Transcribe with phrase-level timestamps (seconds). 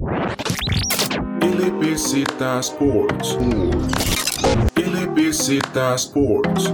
[0.00, 2.24] LBZ
[2.60, 3.36] Sports.
[4.74, 5.60] LBZ
[5.96, 6.72] Sports.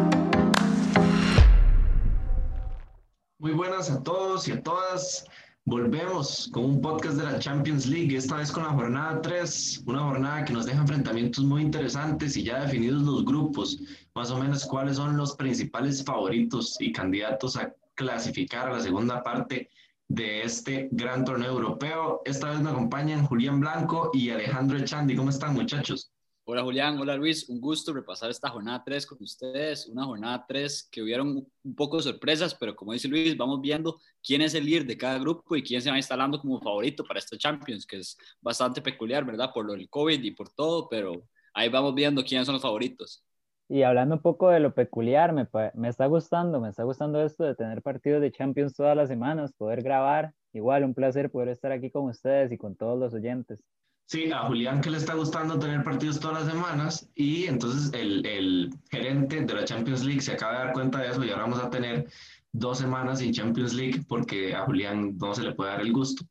[3.39, 5.25] Muy buenas a todos y a todas.
[5.65, 10.03] Volvemos con un podcast de la Champions League, esta vez con la jornada 3, una
[10.03, 13.77] jornada que nos deja enfrentamientos muy interesantes y ya definidos los grupos,
[14.15, 19.21] más o menos cuáles son los principales favoritos y candidatos a clasificar a la segunda
[19.25, 19.69] parte
[20.09, 22.23] de este gran torneo europeo.
[22.25, 25.17] Esta vez me acompañan Julián Blanco y Alejandro Echandi.
[25.17, 26.13] ¿Cómo están muchachos?
[26.49, 30.89] Hola Julián, hola Luis, un gusto repasar esta jornada 3 con ustedes, una jornada 3
[30.93, 34.65] que hubieron un poco de sorpresas, pero como dice Luis, vamos viendo quién es el
[34.65, 37.97] líder de cada grupo y quién se va instalando como favorito para esta Champions, que
[37.97, 39.51] es bastante peculiar, ¿verdad?
[39.53, 43.26] Por lo del COVID y por todo, pero ahí vamos viendo quiénes son los favoritos.
[43.69, 47.45] Y hablando un poco de lo peculiar, me, me está gustando, me está gustando esto
[47.45, 50.33] de tener partidos de Champions todas las semanas, poder grabar.
[50.53, 53.63] Igual, un placer poder estar aquí con ustedes y con todos los oyentes.
[54.09, 58.25] Sí, a Julián que le está gustando tener partidos todas las semanas y entonces el,
[58.25, 61.43] el, gerente de la Champions League se acaba de dar cuenta de eso y ahora
[61.43, 62.07] vamos a tener
[62.53, 66.25] dos semanas sin Champions League porque a Julián no se le puede dar el gusto.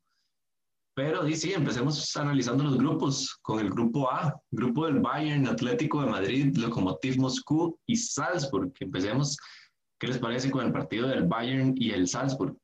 [0.96, 6.10] Pero sí, empecemos analizando los grupos con el grupo A, grupo del Bayern, Atlético de
[6.10, 8.72] Madrid, Lokomotiv Moscú y Salzburg.
[8.80, 9.36] Empecemos,
[9.98, 12.56] ¿qué les parece con el partido del Bayern y el Salzburg?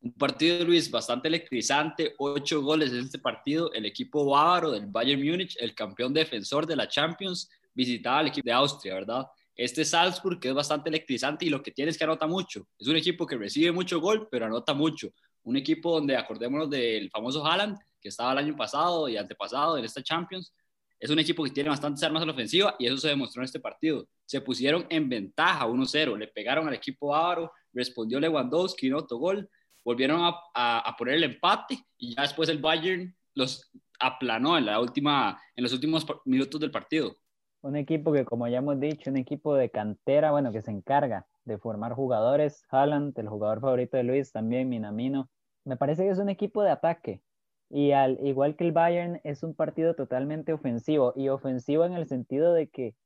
[0.00, 3.72] Un partido, Luis, bastante electrizante, ocho goles en este partido.
[3.72, 8.46] El equipo bávaro del Bayern Múnich, el campeón defensor de la Champions, visitaba al equipo
[8.46, 9.26] de Austria, ¿verdad?
[9.56, 12.68] Este Salzburg que es bastante electrizante y lo que tiene es que anota mucho.
[12.78, 15.12] Es un equipo que recibe mucho gol, pero anota mucho.
[15.44, 19.84] Un equipo donde, acordémonos del famoso Haaland, que estaba el año pasado y antepasado en
[19.84, 20.52] esta Champions.
[20.98, 23.46] Es un equipo que tiene bastantes armas en la ofensiva y eso se demostró en
[23.46, 24.08] este partido.
[24.24, 29.48] Se pusieron en ventaja 1-0, le pegaron al equipo bávaro, respondió Lewandowski, no gol
[29.84, 34.80] volvieron a, a, poner el empate y ya después el Bayern los aplanó en, la
[34.80, 37.18] última, en los últimos minutos del partido.
[37.62, 41.26] Un equipo que, como ya hemos dicho, un equipo de cantera, bueno, que se encarga
[41.44, 42.64] de formar jugadores.
[42.70, 45.30] Haaland, el jugador favorito de Luis, también Minamino.
[45.64, 47.22] Me parece que es un equipo de ataque.
[47.70, 51.12] Y al igual que el Bayern, es un partido totalmente ofensivo.
[51.16, 52.96] Y ofensivo en el sentido de que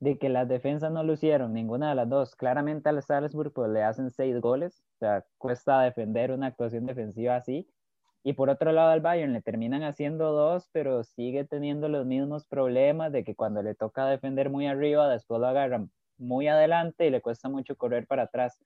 [0.00, 2.36] de que las defensas no lo hicieron, ninguna de las dos.
[2.36, 7.36] Claramente al Salzburg pues, le hacen seis goles, o sea, cuesta defender una actuación defensiva
[7.36, 7.68] así.
[8.24, 12.46] Y por otro lado al Bayern le terminan haciendo dos, pero sigue teniendo los mismos
[12.46, 17.10] problemas de que cuando le toca defender muy arriba, después lo agarran muy adelante y
[17.10, 18.58] le cuesta mucho correr para atrás.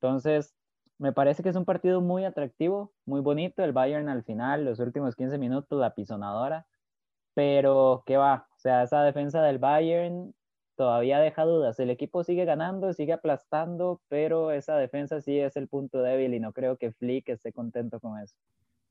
[0.00, 0.54] Entonces,
[0.98, 3.64] me parece que es un partido muy atractivo, muy bonito.
[3.64, 6.66] El Bayern al final, los últimos 15 minutos, la pisonadora.
[7.34, 8.48] Pero, ¿qué va?
[8.56, 10.34] O sea, esa defensa del Bayern
[10.76, 11.80] todavía deja dudas.
[11.80, 16.40] El equipo sigue ganando, sigue aplastando, pero esa defensa sí es el punto débil y
[16.40, 18.36] no creo que Flick esté contento con eso.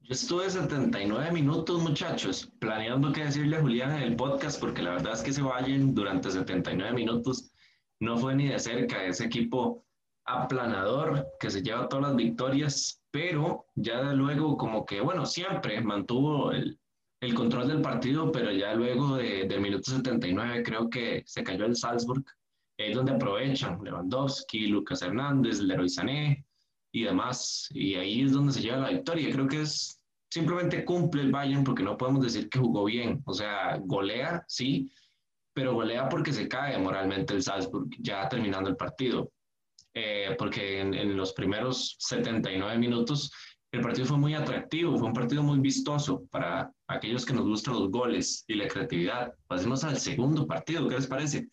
[0.07, 4.91] Yo estuve 79 minutos, muchachos, planeando qué decirle a Julián en el podcast, porque la
[4.91, 7.51] verdad es que se vayan durante 79 minutos
[7.99, 9.83] no fue ni de cerca ese equipo
[10.25, 16.51] aplanador que se lleva todas las victorias, pero ya luego como que, bueno, siempre mantuvo
[16.51, 16.79] el,
[17.19, 21.65] el control del partido, pero ya luego de, del minuto 79 creo que se cayó
[21.65, 22.23] el Salzburg,
[22.77, 26.44] es donde aprovechan Lewandowski, Lucas Hernández, Leroy Sané
[26.95, 29.29] y demás, y ahí es donde se lleva la victoria.
[29.29, 33.33] Creo que es simplemente cumple el Bayern porque no podemos decir que jugó bien, o
[33.33, 34.89] sea, golea, sí,
[35.53, 39.29] pero golea porque se cae moralmente el Salzburg ya terminando el partido.
[39.93, 43.31] Eh, porque en, en, los primeros 79 minutos
[43.73, 47.73] el partido fue muy atractivo, fue un partido muy vistoso para aquellos que nos gustan
[47.73, 49.33] los goles y la creatividad.
[49.47, 51.49] Pasemos al segundo partido, ¿qué les parece?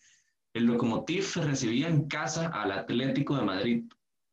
[0.53, 3.83] El Lokomotiv recibía en casa al Atlético de Madrid.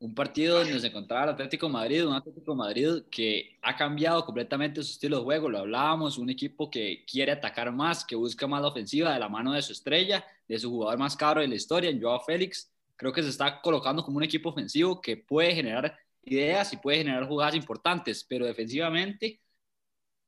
[0.00, 4.83] Un partido donde se encontraba el Atlético Madrid, un Atlético Madrid que ha cambiado completamente
[4.83, 8.62] su estilo de juego, lo hablábamos, un equipo que quiere atacar más, que busca más
[8.62, 11.55] la ofensiva de la mano de su estrella, de su jugador más caro de la
[11.55, 12.72] historia, en Joao Félix.
[12.97, 16.99] Creo que se está colocando como un equipo ofensivo que puede generar ideas y puede
[16.99, 19.38] generar jugadas importantes, pero defensivamente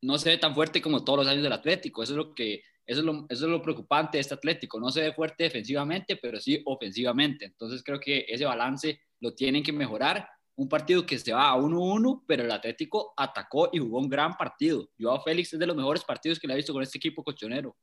[0.03, 2.03] no se ve tan fuerte como todos los años del Atlético.
[2.03, 4.79] Eso es lo que eso es lo, eso es lo preocupante de este Atlético.
[4.79, 7.47] No se ve fuerte defensivamente, pero sí ofensivamente.
[7.47, 10.29] Entonces creo que ese balance lo tienen que mejorar.
[10.57, 14.35] Un partido que se va a 1-1, pero el Atlético atacó y jugó un gran
[14.35, 14.87] partido.
[14.99, 17.75] Joao Félix es de los mejores partidos que le he visto con este equipo colchonero.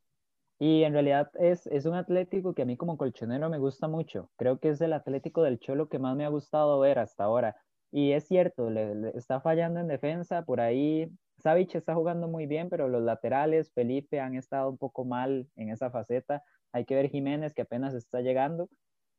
[0.60, 4.30] Y en realidad es, es un Atlético que a mí como colchonero me gusta mucho.
[4.38, 7.56] Creo que es el Atlético del Cholo que más me ha gustado ver hasta ahora.
[7.92, 11.10] Y es cierto, le, está fallando en defensa, por ahí
[11.40, 15.70] Savic está jugando muy bien, pero los laterales, Felipe, han estado un poco mal en
[15.70, 16.44] esa faceta.
[16.74, 18.70] Hay que ver Jiménez, que apenas está llegando,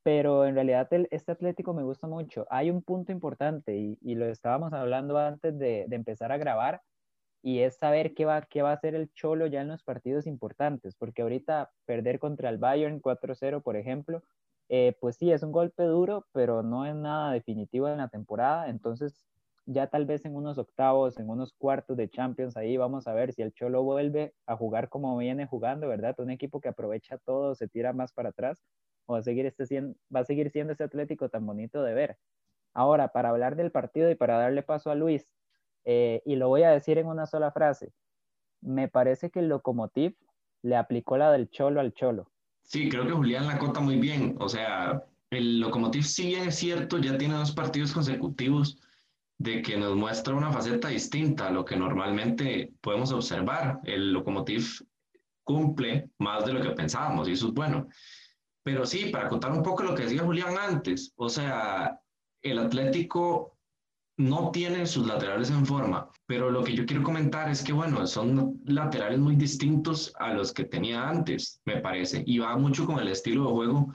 [0.02, 2.46] pero en realidad este Atlético me gusta mucho.
[2.50, 6.82] Hay un punto importante y, lo estábamos hablando antes de, de, empezar a grabar,
[7.42, 10.26] y es saber qué va, qué va a hacer el Cholo ya en los partidos
[10.26, 14.22] importantes, porque ahorita perder contra el Bayern 4-0, por ejemplo,
[14.68, 18.68] eh, pues sí, es un golpe duro, pero no es nada definitivo en la temporada,
[18.68, 19.26] entonces
[19.66, 23.32] ya tal vez en unos octavos, en unos cuartos de Champions, ahí vamos a ver
[23.32, 26.14] si el Cholo vuelve a jugar como viene jugando, ¿verdad?
[26.18, 28.62] Un equipo que aprovecha todo, se tira más para atrás,
[29.12, 32.18] va a seguir, este, va a seguir siendo ese Atlético tan bonito de ver.
[32.72, 35.28] Ahora, para hablar del partido y para darle paso a Luis,
[35.84, 37.92] eh, y lo voy a decir en una sola frase,
[38.60, 40.14] me parece que el Locomotiv
[40.62, 42.30] le aplicó la del Cholo al Cholo.
[42.62, 44.36] Sí, creo que Julián la cota muy bien.
[44.38, 48.78] O sea, el Locomotiv, si bien es cierto, ya tiene dos partidos consecutivos
[49.38, 53.80] de que nos muestra una faceta distinta a lo que normalmente podemos observar.
[53.84, 54.86] El Locomotiv
[55.44, 57.88] cumple más de lo que pensábamos y eso es bueno.
[58.62, 61.98] Pero sí, para contar un poco lo que decía Julián antes, o sea,
[62.42, 63.56] el Atlético
[64.18, 68.06] no tiene sus laterales en forma, pero lo que yo quiero comentar es que, bueno,
[68.06, 72.98] son laterales muy distintos a los que tenía antes, me parece, y va mucho con
[72.98, 73.92] el estilo de juego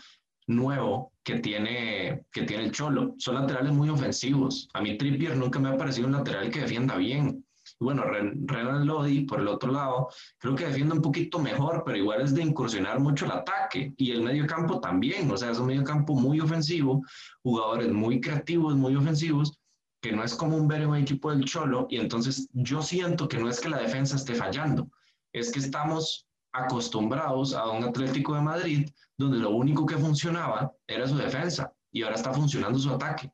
[0.48, 3.16] nuevo que tiene, que tiene el Cholo.
[3.18, 4.70] Son laterales muy ofensivos.
[4.74, 7.45] A mí Trippier nunca me ha parecido un lateral que defienda bien.
[7.80, 11.98] Y bueno, Renan Lodi, por el otro lado, creo que defiende un poquito mejor, pero
[11.98, 13.94] igual es de incursionar mucho el ataque.
[13.98, 17.02] Y el medio campo también, o sea, es un medio campo muy ofensivo,
[17.44, 19.58] jugadores muy creativos, muy ofensivos,
[20.02, 21.88] que no es común ver en un equipo del Cholo.
[21.90, 24.90] Y entonces yo siento que no es que la defensa esté fallando,
[25.34, 31.08] es que estamos acostumbrados a un Atlético de Madrid donde lo único que funcionaba era
[31.08, 33.32] su defensa y ahora está funcionando su ataque.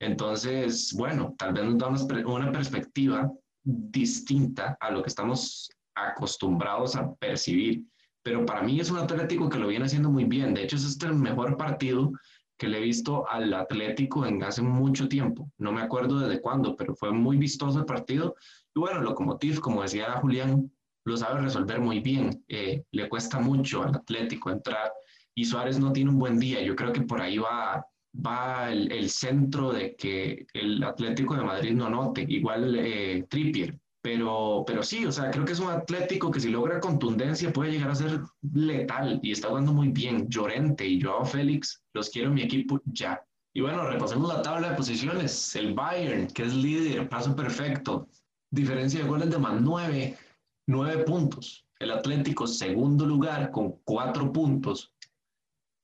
[0.00, 1.88] Entonces, bueno, tal vez nos da
[2.26, 3.30] una, perspectiva
[3.68, 7.84] distinta a lo que estamos acostumbrados a percibir.
[8.22, 10.54] Pero para mí es un Atlético que lo viene haciendo muy bien.
[10.54, 12.12] De hecho, es este el mejor partido
[12.56, 15.50] que le he visto al Atlético en hace mucho tiempo.
[15.58, 18.34] No me acuerdo desde cuándo, pero fue muy vistoso el partido.
[18.74, 20.70] Y bueno, Locomotiv, como decía Julián,
[21.04, 22.44] lo sabe resolver muy bien.
[22.48, 24.92] Eh, le cuesta mucho al Atlético entrar
[25.34, 26.60] y Suárez no tiene un buen día.
[26.62, 31.72] Yo creo que por ahí va, va el, centro de que el Atlético de Madrid
[31.72, 33.78] no note, igual eh, Trippier.
[34.00, 37.72] Pero, pero sí, o sea, creo que es un Atlético que si logra contundencia puede
[37.72, 38.20] llegar a ser
[38.54, 40.28] letal y está jugando muy bien.
[40.28, 43.20] Llorente y Joao Félix, los quiero en mi equipo ya.
[43.52, 45.54] Y bueno, repasemos la tabla de posiciones.
[45.56, 48.08] El Bayern, que es líder, paso perfecto.
[48.50, 50.16] Diferencia de goles de más nueve
[50.68, 51.66] nueve puntos.
[51.80, 54.92] El Atlético, segundo lugar, con cuatro puntos.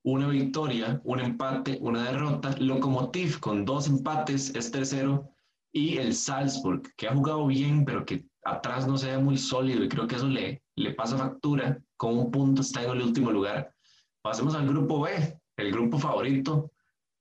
[0.05, 2.55] Una victoria, un empate, una derrota.
[2.59, 5.31] Lokomotiv, con dos empates, es tercero.
[5.73, 9.83] Y el Salzburg, que ha jugado bien, pero que atrás no se ve muy sólido.
[9.83, 11.83] Y creo que eso le, le pasa factura.
[11.97, 13.75] Con un punto está en el último lugar.
[14.23, 16.71] Pasemos al grupo B, el grupo favorito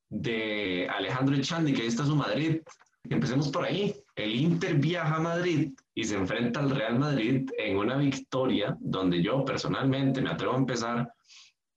[0.09, 2.62] de Alejandro Echandi, que ahí está su Madrid.
[3.09, 3.95] Empecemos por ahí.
[4.15, 9.21] El Inter viaja a Madrid y se enfrenta al Real Madrid en una victoria donde
[9.21, 11.13] yo personalmente me atrevo a empezar.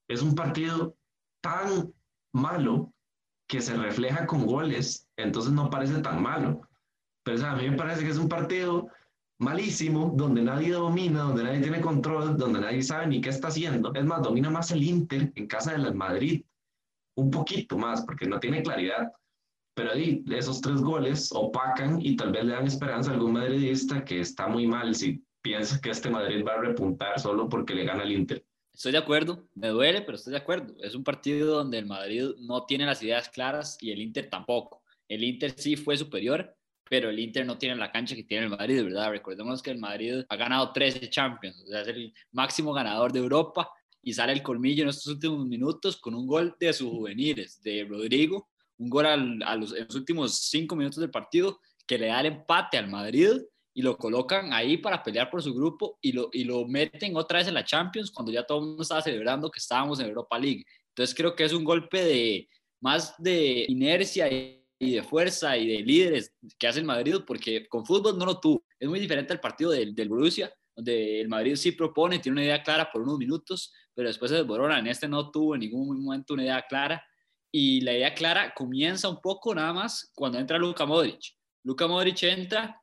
[0.08, 0.96] Es un partido
[1.42, 1.92] tan
[2.32, 2.92] malo
[3.48, 6.60] que se refleja con goles, entonces no parece tan malo.
[7.24, 8.88] Pero a mí me parece que es un partido
[9.38, 13.92] malísimo, donde nadie domina, donde nadie tiene control, donde nadie sabe ni qué está haciendo.
[13.94, 16.42] Es más, domina más el Inter en casa del Madrid,
[17.16, 19.12] un poquito más, porque no tiene claridad.
[19.74, 24.04] Pero ahí esos tres goles opacan y tal vez le dan esperanza a algún madridista
[24.04, 27.84] que está muy mal si piensa que este Madrid va a repuntar solo porque le
[27.84, 28.44] gana el Inter.
[28.76, 30.74] Estoy de acuerdo, me duele, pero estoy de acuerdo.
[30.82, 34.82] Es un partido donde el Madrid no tiene las ideas claras y el Inter tampoco.
[35.08, 36.54] El Inter sí fue superior,
[36.84, 39.12] pero el Inter no tiene la cancha que tiene el Madrid, ¿verdad?
[39.12, 43.20] Recordemos que el Madrid ha ganado 13 Champions, o sea, es el máximo ganador de
[43.20, 43.70] Europa
[44.02, 47.82] y sale el colmillo en estos últimos minutos con un gol de sus juveniles, de
[47.88, 52.20] Rodrigo, un gol a los, en los últimos cinco minutos del partido que le da
[52.20, 53.40] el empate al Madrid
[53.76, 57.40] y lo colocan ahí para pelear por su grupo y lo, y lo meten otra
[57.40, 60.38] vez en la Champions cuando ya todo el mundo estaba celebrando que estábamos en Europa
[60.38, 60.64] League.
[60.88, 62.48] Entonces creo que es un golpe de
[62.80, 67.84] más de inercia y, de fuerza y de líderes que hace el Madrid porque con
[67.84, 68.64] fútbol no lo tuvo.
[68.80, 72.44] Es muy diferente al partido del, del Borussia, donde el Madrid sí propone, tiene una
[72.44, 74.78] idea clara por unos minutos, pero después se desborona.
[74.78, 77.04] En este no tuvo en ningún momento una idea clara
[77.52, 81.36] y la idea clara comienza un poco nada más cuando entra Luka Modric.
[81.62, 82.82] Luka Modric entra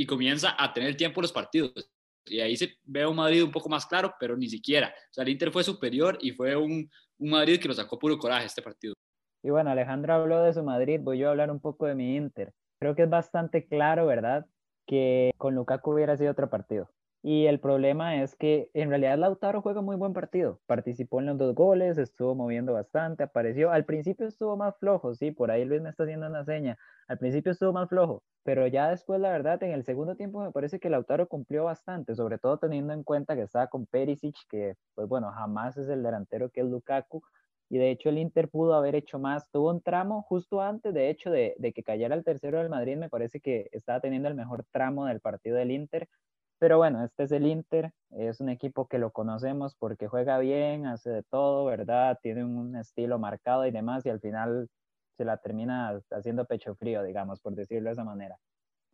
[0.00, 1.92] y comienza a tener tiempo los partidos.
[2.24, 4.88] Y ahí se ve un Madrid un poco más claro, pero ni siquiera.
[4.88, 8.16] O sea, el Inter fue superior y fue un, un Madrid que lo sacó puro
[8.16, 8.94] coraje este partido.
[9.42, 12.16] Y bueno, Alejandro habló de su Madrid, voy yo a hablar un poco de mi
[12.16, 12.54] Inter.
[12.78, 14.46] Creo que es bastante claro, ¿verdad?
[14.86, 16.90] Que con Lukaku hubiera sido otro partido.
[17.22, 20.60] Y el problema es que en realidad Lautaro juega muy buen partido.
[20.66, 23.70] Participó en los dos goles, estuvo moviendo bastante, apareció.
[23.70, 26.78] Al principio estuvo más flojo, sí, por ahí Luis me está haciendo una seña.
[27.08, 30.50] Al principio estuvo más flojo, pero ya después, la verdad, en el segundo tiempo me
[30.50, 34.76] parece que Lautaro cumplió bastante, sobre todo teniendo en cuenta que estaba con Perisic, que,
[34.94, 37.22] pues bueno, jamás es el delantero que es Lukaku.
[37.68, 39.48] Y de hecho el Inter pudo haber hecho más.
[39.50, 42.96] Tuvo un tramo justo antes, de hecho, de, de que cayera el tercero del Madrid.
[42.96, 46.08] Me parece que estaba teniendo el mejor tramo del partido del Inter
[46.60, 50.84] pero bueno, este es el Inter, es un equipo que lo conocemos porque juega bien,
[50.86, 52.18] hace de todo, ¿verdad?
[52.22, 54.68] Tiene un estilo marcado y demás, y al final
[55.16, 58.36] se la termina haciendo pecho frío, digamos, por decirlo de esa manera.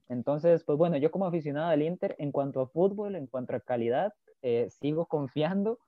[0.08, 3.61] Entonces, pues bueno, yo como aficionado del Inter, en cuanto a fútbol, en cuanto a
[3.61, 5.80] calidad, eh, sigo confiando,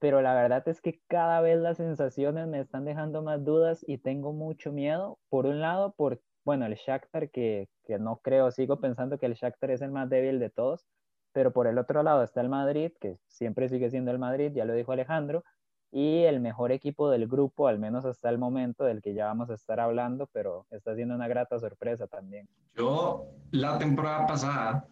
[0.00, 3.96] pero la verdad es que cada vez las sensaciones me están dejando más dudas y
[3.96, 5.18] tengo mucho miedo.
[5.30, 9.34] Por un lado, por, bueno, el Shakhtar, que, que no creo, sigo pensando que el
[9.34, 10.86] Shakhtar es el más débil de todos,
[11.34, 14.64] pero por el otro lado está el Madrid, que siempre sigue siendo el Madrid, ya
[14.64, 15.44] lo dijo Alejandro,
[15.90, 19.50] y el mejor equipo del grupo, al menos hasta el momento, del que ya vamos
[19.50, 22.48] a estar hablando, pero está siendo una grata sorpresa también.
[22.76, 24.88] Yo la temporada pasada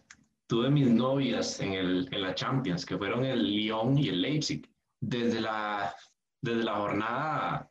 [0.49, 4.69] tuve mis novias en, el, en la Champions, que fueron el Lyon y el Leipzig.
[5.01, 5.95] Desde la,
[6.41, 7.71] desde la jornada,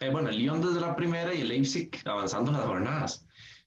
[0.00, 3.26] eh, bueno, el Lyon desde la primera y el Leipzig avanzando las jornadas.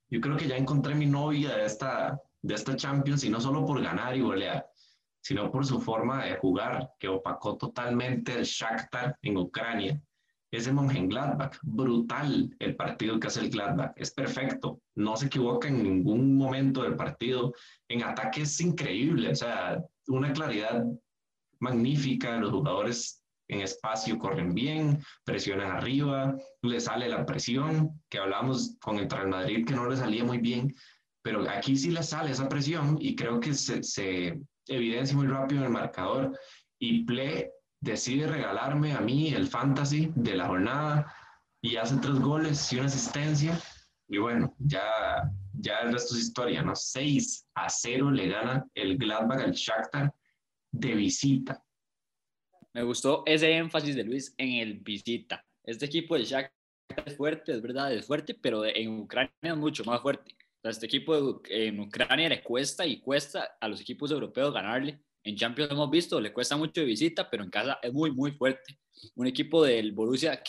[0.10, 3.65] Yo creo que ya encontré mi novia de esta, de esta Champions y no solo
[3.65, 4.65] por ganar y golear,
[5.22, 10.01] sino por su forma de jugar, que opacó totalmente el Shakhtar en Ucrania.
[10.50, 15.84] Ese Mönchengladbach, brutal el partido que hace el Gladbach, es perfecto, no se equivoca en
[15.84, 17.53] ningún momento del partido,
[17.89, 20.86] en ataque es increíble, o sea, una claridad
[21.60, 28.77] magnífica, los jugadores en espacio corren bien, presionan arriba, le sale la presión, que hablamos
[28.79, 30.74] con el Real Madrid que no le salía muy bien,
[31.28, 35.60] pero aquí sí le sale esa presión y creo que se, se evidencia muy rápido
[35.60, 36.40] en el marcador
[36.80, 41.14] y Ple decide regalarme a mí el fantasy de la jornada
[41.62, 43.60] y hace tres goles y una asistencia
[44.08, 46.78] y bueno, ya, ya el resto es historia, ¿no?
[46.78, 50.14] 6 a 0 le gana el Gladbach al Shakhtar
[50.72, 51.62] de visita.
[52.74, 55.46] Me gustó ese énfasis de Luis en el visita.
[55.62, 56.54] Este equipo del Shakhtar
[57.06, 61.42] es fuerte, es verdad, es fuerte, pero en Ucrania es mucho más fuerte este equipo
[61.50, 65.00] en Ucrania le cuesta y cuesta a los equipos europeos ganarle.
[65.24, 68.32] En Champions hemos visto, le cuesta mucho de visita, pero en casa es muy, muy
[68.32, 68.80] fuerte.
[69.16, 70.42] Un equipo del Borussia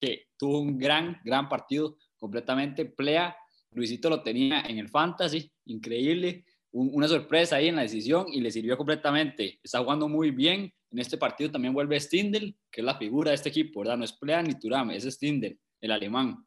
[0.00, 3.36] que, tuvo un gran, gran partido, completamente plea.
[3.70, 6.44] Luisito lo tenía en el Fantasy, increíble.
[6.72, 9.58] una sorpresa ahí en la decisión y le sirvió completamente.
[9.62, 10.72] Está jugando muy bien.
[10.90, 13.96] En este partido también vuelve Stindl, que es la figura de este equipo, ¿verdad?
[13.96, 16.46] No es Plea ni Turam, es Stindl, el alemán.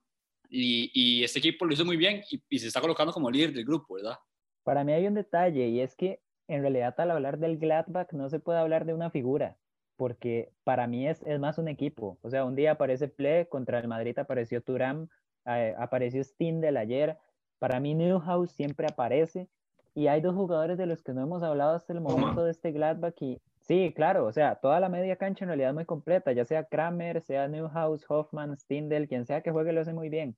[0.50, 3.96] Y, este equipo lo hizo muy bien y, se está colocando como líder del grupo,
[3.96, 4.18] ¿verdad?
[4.64, 8.30] Para mí hay un detalle y es que en realidad al hablar del Gladbach no
[8.30, 9.58] se puede hablar de una figura,
[9.96, 12.18] porque para mí es, es más un equipo.
[12.22, 15.08] O sea, un día aparece Ple, contra el Madrid apareció Turam,
[15.46, 17.18] eh, apareció Stindel ayer.
[17.60, 19.48] Para mí Newhouse siempre aparece
[19.94, 22.72] y hay dos jugadores de los que no hemos hablado hasta el momento de este
[22.72, 26.44] Gladbach y Sí, claro, o sea, toda la media cancha en realidad muy completa, ya
[26.44, 30.36] sea Kramer, sea Newhouse, Hoffman, Stindel, quien sea que juegue lo hace muy bien.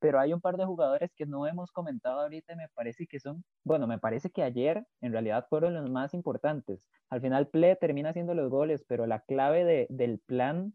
[0.00, 3.20] Pero hay un par de jugadores que no hemos comentado ahorita y me parece que
[3.20, 6.86] son, bueno, me parece que ayer en realidad fueron los más importantes.
[7.08, 10.74] Al final Ple termina haciendo los goles, pero la clave de, del plan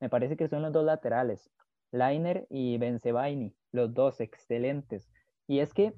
[0.00, 1.50] me parece que son los dos laterales,
[1.92, 5.10] Lainer y Benzebaini, los dos excelentes.
[5.46, 5.94] Y es que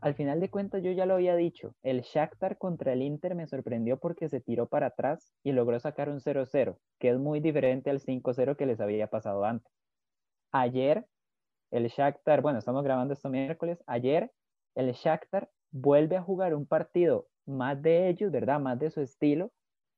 [0.00, 3.46] al final de cuentas yo ya lo había dicho, el Shakhtar contra el Inter me
[3.46, 7.90] sorprendió porque se tiró para atrás y logró sacar un 0-0, que es muy diferente
[7.90, 9.72] al 5-0 que les había pasado antes.
[10.52, 11.06] Ayer
[11.70, 14.30] el Shakhtar, bueno, estamos grabando esto miércoles, ayer
[14.74, 18.60] el Shakhtar vuelve a jugar un partido más de ellos, ¿verdad?
[18.60, 19.50] Más de su estilo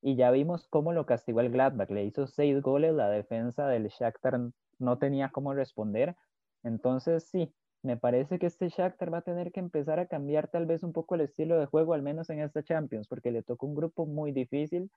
[0.03, 3.89] y ya vimos cómo lo castigó el Gladbach, le hizo seis goles, la defensa del
[3.89, 4.41] Shakhtar
[4.79, 6.17] no tenía cómo responder.
[6.63, 10.67] Entonces, sí, me parece que este Shakhtar va a tener que empezar a cambiar tal
[10.67, 13.67] vez un poco el estilo de juego, al menos en esta Champions, porque le tocó
[13.67, 14.91] un grupo muy difícil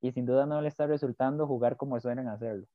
[0.00, 2.66] y sin duda no le está resultando jugar como suelen hacerlo.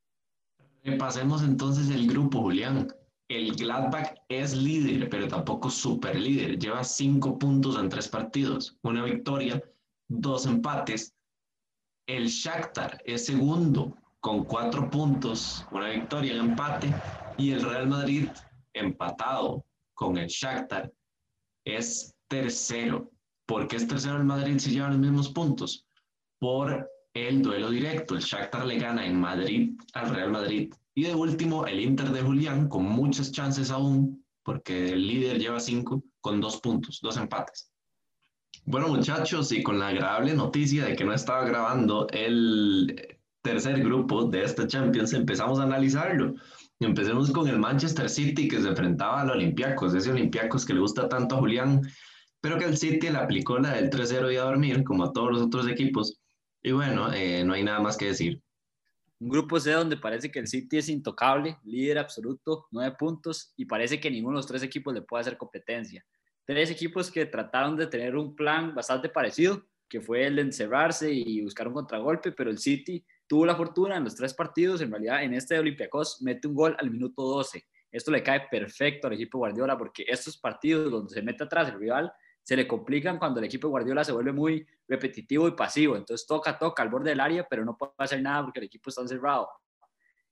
[0.99, 2.87] Pasemos entonces el grupo, Julián.
[3.29, 6.59] El Gladbach es líder, pero tampoco super líder.
[6.59, 9.63] Lleva cinco puntos en tres partidos, una victoria,
[10.09, 11.15] dos empates.
[12.05, 16.93] El Shakhtar es segundo con cuatro puntos, una victoria, un empate.
[17.37, 18.27] Y el Real Madrid
[18.73, 20.91] empatado con el Shakhtar,
[21.65, 23.11] es tercero.
[23.45, 25.85] ¿Por qué es tercero el Madrid si llevan los mismos puntos?
[26.39, 28.15] Por el duelo directo.
[28.15, 30.73] El Shakhtar le gana en Madrid al Real Madrid.
[30.95, 35.59] Y de último, el Inter de Julián, con muchas chances aún, porque el líder lleva
[35.59, 37.71] cinco, con dos puntos, dos empates.
[38.65, 44.25] Bueno, muchachos, y con la agradable noticia de que no estaba grabando el tercer grupo
[44.25, 46.35] de este Champions, empezamos a analizarlo.
[46.85, 51.07] Empecemos con el Manchester City que se enfrentaba al Olympiacos, ese Olympiacos que le gusta
[51.07, 51.81] tanto a Julián,
[52.41, 55.31] pero que el City le aplicó la del 3-0 y a dormir, como a todos
[55.31, 56.19] los otros equipos.
[56.61, 58.41] Y bueno, eh, no hay nada más que decir.
[59.19, 63.65] Un grupo C donde parece que el City es intocable, líder absoluto, nueve puntos, y
[63.65, 66.05] parece que ninguno de los tres equipos le puede hacer competencia.
[66.45, 71.13] Tres equipos que trataron de tener un plan bastante parecido, que fue el de encerrarse
[71.13, 74.91] y buscar un contragolpe, pero el City tuvo la fortuna en los tres partidos, en
[74.91, 77.65] realidad en este de Olympiacos mete un gol al minuto 12.
[77.91, 81.79] Esto le cae perfecto al equipo Guardiola porque estos partidos donde se mete atrás el
[81.79, 82.13] rival
[82.43, 85.95] se le complican cuando el equipo Guardiola se vuelve muy repetitivo y pasivo.
[85.95, 88.91] Entonces toca, toca al borde del área, pero no puede hacer nada porque el equipo
[88.91, 89.49] está encerrado.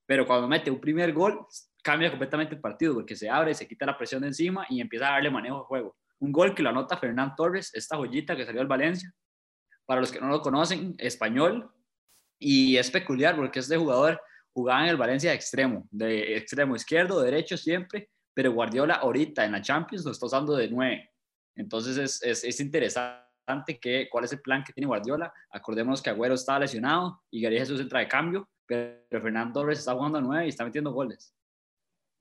[0.05, 1.47] Pero cuando mete un primer gol,
[1.81, 5.07] cambia completamente el partido porque se abre, se quita la presión de encima y empieza
[5.07, 5.97] a darle manejo de juego.
[6.19, 9.11] Un gol que lo anota Fernán Torres, esta joyita que salió del Valencia.
[9.87, 11.73] Para los que no lo conocen, español.
[12.41, 14.19] Y es peculiar porque este jugador
[14.51, 19.51] jugaba en el Valencia de extremo, de extremo izquierdo, derecho siempre, pero Guardiola ahorita en
[19.51, 21.11] la Champions lo está usando de nueve
[21.55, 25.33] entonces es, es, es interesante que, cuál es el plan que tiene Guardiola.
[25.51, 29.93] Acordémonos que Agüero está lesionado y Gary Jesús entra de cambio, pero Fernando Torres está
[29.93, 31.35] jugando a 9 y está metiendo goles.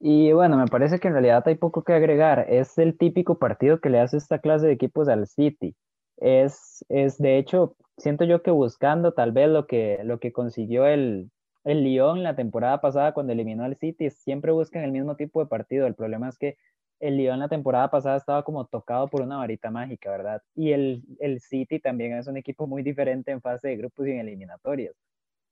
[0.00, 2.46] Y bueno, me parece que en realidad hay poco que agregar.
[2.48, 5.76] Es el típico partido que le hace esta clase de equipos al City.
[6.16, 10.86] Es, es de hecho, siento yo que buscando tal vez lo que, lo que consiguió
[10.86, 11.30] el,
[11.64, 15.46] el Lyon la temporada pasada cuando eliminó al City, siempre buscan el mismo tipo de
[15.46, 15.86] partido.
[15.86, 16.56] El problema es que
[17.00, 20.42] el Lyon la temporada pasada estaba como tocado por una varita mágica, ¿verdad?
[20.54, 24.12] Y el, el City también es un equipo muy diferente en fase de grupos y
[24.12, 24.94] en eliminatorias.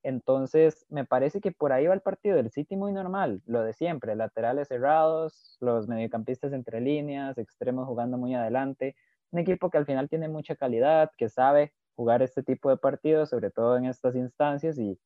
[0.02, 3.72] Entonces, me parece que por ahí va el partido del City muy normal, lo de
[3.72, 8.94] siempre, laterales cerrados, los mediocampistas entre líneas, extremos jugando muy adelante,
[9.32, 13.30] un equipo que al final tiene mucha calidad, que sabe jugar este tipo de partidos,
[13.30, 14.98] sobre todo en estas instancias, y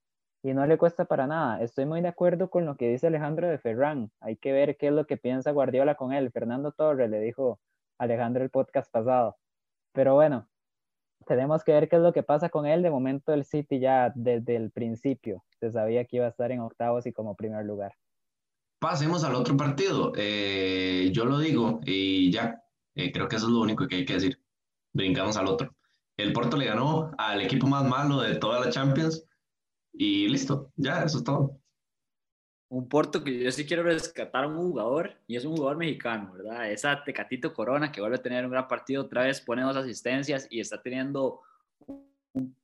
[0.43, 1.63] y no le cuesta para nada.
[1.63, 4.11] Estoy muy de acuerdo con lo que dice Alejandro de Ferran.
[4.21, 6.33] Hay que ver qué es lo que piensa Guardiola con él.
[6.33, 7.61] Fernando Torres le dijo
[7.99, 9.37] Alejandro el podcast pasado.
[9.93, 10.49] Pero bueno,
[11.27, 12.83] tenemos que ver qué es lo que pasa con él.
[12.83, 16.61] De momento el City ya desde el principio se sabía que iba a estar en
[16.61, 17.95] octavos y como primer lugar.
[18.81, 20.13] Pasemos al otro partido.
[20.17, 22.61] Eh, yo lo digo y ya,
[22.97, 24.43] eh, creo que eso es lo único que hay que decir.
[24.93, 25.73] Brincamos al otro.
[26.23, 29.27] El Porto le ganó al equipo más malo de toda la Champions
[29.93, 31.59] y listo, ya, eso es todo.
[32.71, 36.33] Un Porto que yo sí quiero rescatar a un jugador, y es un jugador mexicano,
[36.33, 36.71] ¿verdad?
[36.71, 40.47] Esa Tecatito Corona que vuelve a tener un gran partido, otra vez pone dos asistencias
[40.51, 41.41] y está teniendo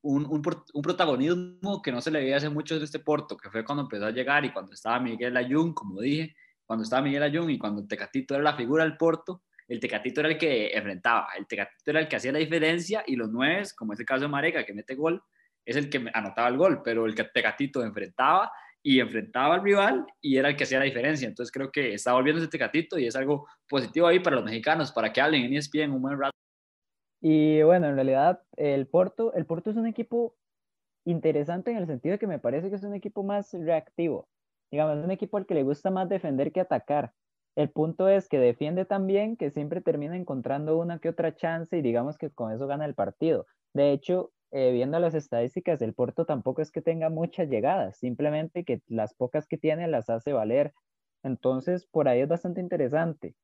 [0.00, 0.42] un,
[0.82, 4.06] protagonismo que no se le veía hace mucho en este Porto, que fue cuando empezó
[4.06, 7.86] a llegar y cuando estaba Miguel Ayun, como dije, cuando estaba Miguel Ayun y cuando
[7.86, 12.00] Tecatito era la figura del Porto, el Tecatito era el que enfrentaba, el Tecatito era
[12.00, 14.74] el que hacía la diferencia y los nueve, como es el caso de Mareca, que
[14.74, 15.22] mete gol,
[15.64, 18.50] es el que anotaba el gol, pero el Tecatito enfrentaba
[18.82, 21.28] y enfrentaba al rival y era el que hacía la diferencia.
[21.28, 24.92] Entonces creo que está volviendo ese Tecatito y es algo positivo ahí para los mexicanos,
[24.92, 26.36] para que hablen en ESPN un buen rato.
[27.20, 30.36] Y bueno, en realidad el Porto, el Porto es un equipo
[31.04, 34.28] interesante en el sentido de que me parece que es un equipo más reactivo.
[34.70, 37.12] Digamos, es un equipo al que le gusta más defender que atacar.
[37.58, 41.76] El punto es que defiende tan bien que siempre termina encontrando una que otra chance
[41.76, 43.46] y digamos que con eso gana el partido.
[43.74, 48.62] De hecho, eh, viendo las estadísticas del Porto tampoco es que tenga muchas llegadas, simplemente
[48.62, 50.72] que las pocas que tiene las hace valer.
[51.24, 53.34] Entonces, por ahí es bastante interesante.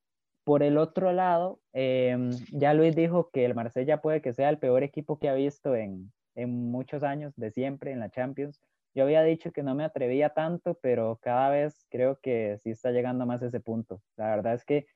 [0.44, 4.58] Por el otro lado, em, ya Luis dijo que el Marsella puede que sea el
[4.58, 8.60] peor equipo que ha visto en, en muchos años, de siempre, en la Champions.
[8.94, 12.92] Yo había dicho que no me atrevía tanto, pero cada vez creo que sí está
[12.92, 14.00] llegando más a ese punto.
[14.16, 14.86] La verdad es que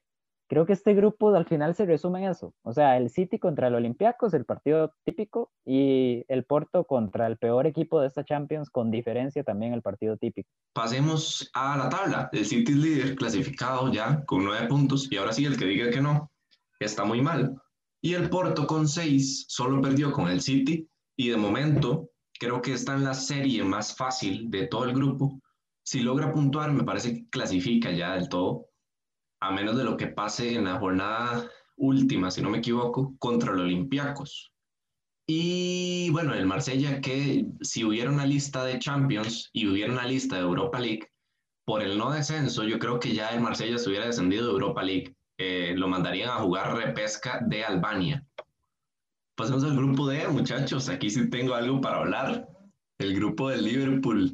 [0.49, 2.55] creo que este grupo al final se resume en eso.
[2.63, 7.39] O sea, el City contra el Olympiacos, el partido típico, y el Porto contra el
[7.39, 10.49] peor equipo de esta Champions, con diferencia también el partido típico.
[10.73, 12.29] Pasemos a la tabla.
[12.33, 15.91] El City es líder, clasificado ya con nueve puntos, y ahora sí, el que diga
[15.91, 16.31] que no,
[16.79, 17.61] está muy mal.
[18.01, 22.73] Y el Porto con seis solo perdió con el City, y de momento creo que
[22.73, 25.41] está en la serie más fácil de todo el grupo.
[25.83, 28.69] Si logra puntuar, me parece que clasifica ya del todo
[29.41, 33.53] a menos de lo que pase en la jornada última, si no me equivoco, contra
[33.53, 34.53] los Olympiacos.
[35.27, 40.37] Y bueno, el Marsella, que si hubiera una lista de Champions y hubiera una lista
[40.37, 41.07] de Europa League,
[41.65, 44.83] por el no descenso, yo creo que ya el Marsella se hubiera descendido de Europa
[44.83, 45.15] League.
[45.37, 48.25] Eh, lo mandarían a jugar repesca de Albania.
[49.39, 50.89] Pasemos al grupo D, muchachos.
[50.89, 52.49] Aquí sí tengo algo para hablar.
[52.99, 54.33] El grupo de Liverpool,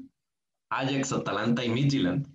[0.70, 2.26] Ajax, Atalanta y Midtjylland.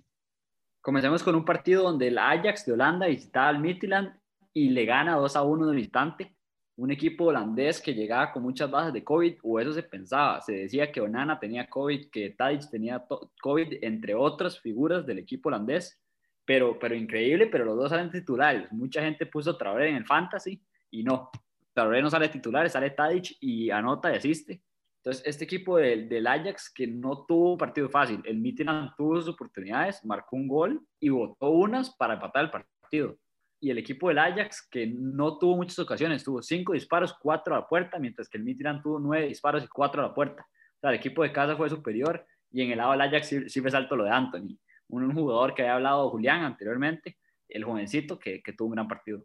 [0.80, 4.16] Comencemos con un partido donde el Ajax de Holanda visitaba al Midtjylland
[4.52, 6.36] y le gana 2 a 1 de visitante.
[6.76, 10.40] un equipo holandés que llegaba con muchas bajas de COVID, o eso se pensaba.
[10.40, 13.04] Se decía que Onana tenía COVID, que Tadic tenía
[13.42, 16.00] COVID, entre otras figuras del equipo holandés.
[16.44, 18.70] Pero, pero increíble, pero los dos salen titulares.
[18.70, 21.32] Mucha gente puso Traoré en el Fantasy y no.
[21.80, 24.62] Traoré no sale titular, sale Tadic y anota y asiste.
[24.98, 29.16] Entonces, este equipo del, del Ajax, que no tuvo un partido fácil, el Midtjylland tuvo
[29.16, 33.16] sus oportunidades, marcó un gol y votó unas para empatar el partido
[33.60, 37.60] y el equipo del Ajax, que no tuvo muchas ocasiones, tuvo cinco disparos, cuatro a
[37.60, 40.46] la puerta, mientras que el Midtjylland tuvo nueve disparos y cuatro a la puerta.
[40.76, 43.48] O sea, el equipo de casa fue superior y en el lado del Ajax sí,
[43.48, 48.42] sí salto lo de Anthony, un, jugador que había hablado Julián anteriormente, el jovencito que,
[48.42, 49.24] que tuvo un gran partido.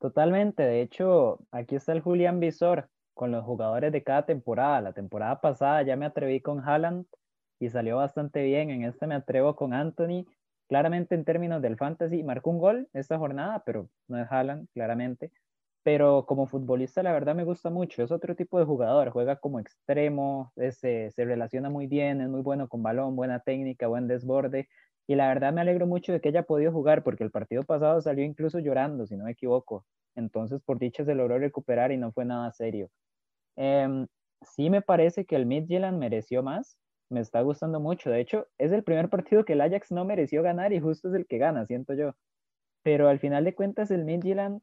[0.00, 4.80] Totalmente, de hecho, aquí está el Julián Visor con los jugadores de cada temporada.
[4.80, 7.04] La temporada pasada ya me atreví con Haaland
[7.58, 8.70] y salió bastante bien.
[8.70, 10.24] En este me atrevo con Anthony
[10.68, 15.32] claramente en términos del fantasy, marcó un gol esta jornada, pero no es Haaland, claramente.
[15.82, 18.02] Pero como futbolista, la verdad me gusta mucho.
[18.02, 22.68] Es otro tipo de jugador, juega como extremo, se relaciona muy bien, es muy bueno
[22.68, 24.68] con balón, buena técnica, buen desborde.
[25.10, 28.00] Y la verdad me alegro mucho de que haya podido jugar, porque el partido pasado
[28.00, 29.84] salió incluso llorando, si no me equivoco.
[30.14, 32.90] Entonces, por dicha, se logró recuperar y no fue nada serio.
[33.56, 34.06] Em,
[34.42, 38.08] sí me parece que el Midtjylland mereció más, me está gustando mucho.
[38.08, 41.14] De hecho, es el primer partido que el Ajax no mereció ganar y justo es
[41.16, 42.12] el que gana, siento yo.
[42.84, 44.60] Pero al final de cuentas, el Midtjylland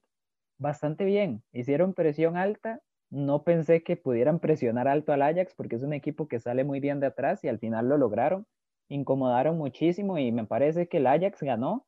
[0.60, 1.44] bastante bien.
[1.52, 2.82] Hicieron presión alta.
[3.10, 6.80] No pensé que pudieran presionar alto al Ajax porque es un equipo que sale muy
[6.80, 8.48] bien de atrás y al final lo lograron.
[8.90, 11.86] Incomodaron muchísimo y me parece que el Ajax ganó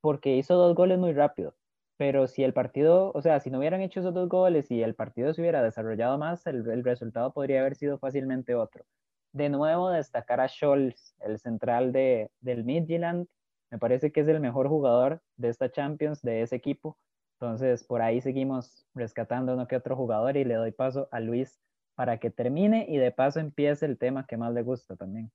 [0.00, 1.54] porque hizo dos goles muy rápido.
[1.96, 4.94] Pero si el partido, o sea, si no hubieran hecho esos dos goles y el
[4.94, 8.84] partido se hubiera desarrollado más, el, el resultado podría haber sido fácilmente otro
[9.32, 13.26] de nuevo destacar a Scholz, el central de, del Midtjylland.
[13.70, 16.98] Me parece que es el mejor jugador de esta Champions, de ese equipo.
[17.40, 21.60] Entonces, por ahí seguimos rescatando uno que otro jugador y le doy paso a Luis
[21.94, 25.32] para que termine y de paso empiece el tema que más le gusta también.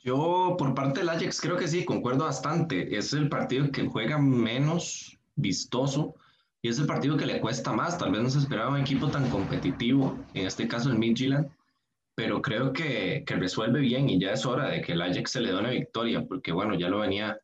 [0.00, 2.96] Yo, por parte del Ajax, creo que sí, concuerdo bastante.
[2.96, 6.14] Es el partido que juega menos vistoso
[6.62, 7.98] y es el partido que le cuesta más.
[7.98, 11.50] Tal vez no se esperaba un equipo tan competitivo, en este caso el Midtjylland,
[12.14, 15.40] pero creo que, que, resuelve bien y ya es hora de que el Ajax se
[15.40, 17.38] le dé una victoria, porque bueno, ya lo venía,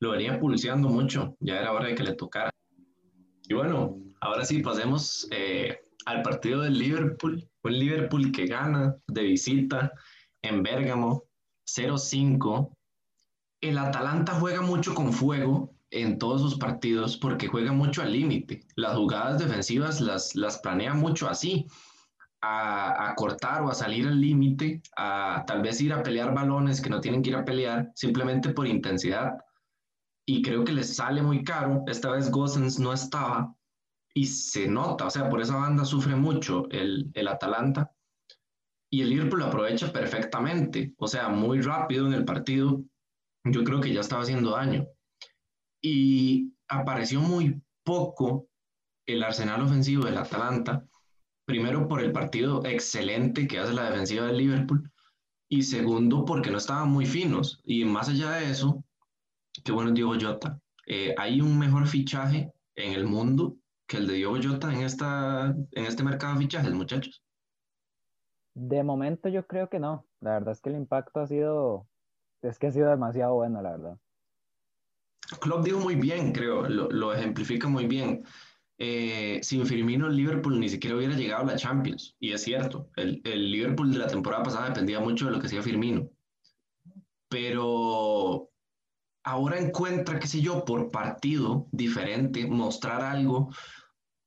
[0.00, 2.50] lo venía pulseando mucho, ya era hora de que le tocara.
[3.48, 9.22] Y bueno, ahora sí, pasemos eh, al partido del Liverpool, un Liverpool que gana de
[9.22, 9.92] visita
[10.42, 11.29] en Bérgamo
[11.76, 12.72] 0-5.
[13.60, 18.66] El Atalanta juega mucho con fuego en todos sus partidos porque juega mucho al límite.
[18.76, 21.66] Las jugadas defensivas las, las planea mucho así
[22.42, 26.90] a, cortar o a salir al límite, a tal vez ir a pelear balones que
[26.90, 29.38] no tienen que ir a pelear simplemente por intensidad.
[30.26, 31.82] Y creo que les sale muy caro.
[31.86, 33.54] Esta vez Gosens no estaba
[34.14, 37.92] y se nota, o sea, por esa banda sufre mucho el, el Atalanta.
[38.90, 42.82] Y el Liverpool lo aprovecha perfectamente, o sea, muy rápido en el partido.
[43.44, 44.86] Yo creo que ya estaba haciendo daño.
[45.80, 48.48] Y apareció muy poco
[49.06, 50.84] el arsenal ofensivo del Atalanta
[51.50, 54.88] primero por el partido excelente que hace la defensiva del Liverpool
[55.48, 57.60] y segundo porque no estaban muy finos.
[57.64, 58.84] Y más allá de eso,
[59.64, 60.60] qué bueno Diego Jota.
[60.86, 63.56] Eh, hay un mejor fichaje en el mundo
[63.88, 67.20] que el de Diego Jota en, esta, en este mercado de fichajes, muchachos.
[68.54, 70.06] De momento yo creo que no.
[70.20, 71.86] La verdad es que el impacto ha sido,
[72.42, 73.98] es que ha sido demasiado bueno, la verdad.
[75.40, 78.24] Klopp dijo muy bien, creo, lo, ejemplifica muy bien.
[78.78, 82.16] Eh, sin Firmino el Liverpool ni siquiera hubiera llegado a la Champions.
[82.18, 85.46] Y es cierto, el, el, Liverpool de la temporada pasada dependía mucho de lo que
[85.46, 86.08] hacía Firmino.
[87.28, 88.50] Pero
[89.22, 93.50] ahora encuentra, qué sé yo, por partido diferente, mostrar algo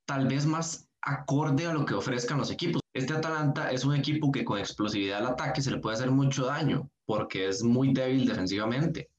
[0.06, 2.83] tal vez más acorde a lo que ofrezcan los equipos.
[2.94, 6.46] Este Atalanta es un equipo que con explosividad al ataque se le puede hacer mucho
[6.46, 9.10] daño porque es muy débil defensivamente.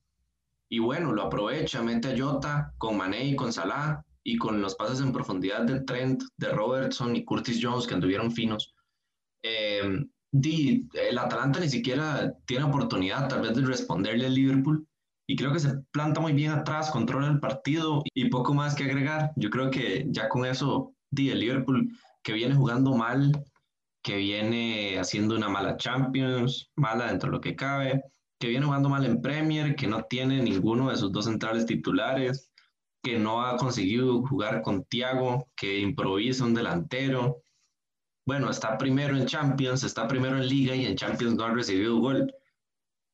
[0.68, 4.74] Y bueno, lo aprovecha, mete a Jota con Mané y con Salah y con los
[4.76, 8.74] pases en profundidad de Trent, de Robertson y Curtis Jones que anduvieron finos,
[9.42, 14.87] eh, el Atalanta ni siquiera tiene oportunidad tal vez de responderle al Liverpool
[15.26, 18.84] y creo que se planta muy bien atrás, controla el partido y poco más que
[18.84, 19.32] agregar.
[19.37, 21.88] Yo creo que ya con eso, di, el Liverpool
[22.22, 23.32] que viene jugando mal,
[24.04, 28.04] que viene haciendo una mala Champions, mala dentro de lo que cabe,
[28.38, 32.50] que viene jugando mal en Premier, que no tiene ninguno de sus dos centrales titulares,
[33.02, 37.42] que no ha conseguido jugar con Thiago, que improvisa un delantero.
[38.26, 41.98] Bueno, está primero en Champions, está primero en Liga y en Champions no ha recibido
[41.98, 42.30] gol.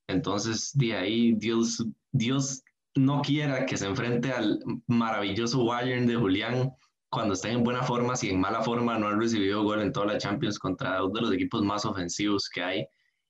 [0.09, 2.65] Entonces, de ahí Dios, Dios
[2.97, 6.73] no quiera que se enfrente al maravilloso Bayern de Julián
[7.11, 10.07] cuando estén en buena forma, si en mala forma no han recibido gol en toda
[10.07, 12.87] la Champions contra dos de los equipos más ofensivos que hay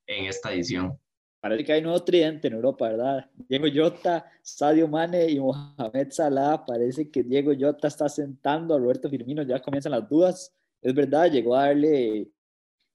[0.06, 0.98] en esta edición.
[1.40, 3.30] Parece que hay nuevo tridente en Europa, ¿verdad?
[3.48, 6.62] Diego Jota, Sadio Mane y Mohamed Salah.
[6.66, 10.54] Parece que Diego Jota está sentando a Roberto Firmino, ya comienzan las dudas.
[10.82, 12.28] Es verdad, llegó a darle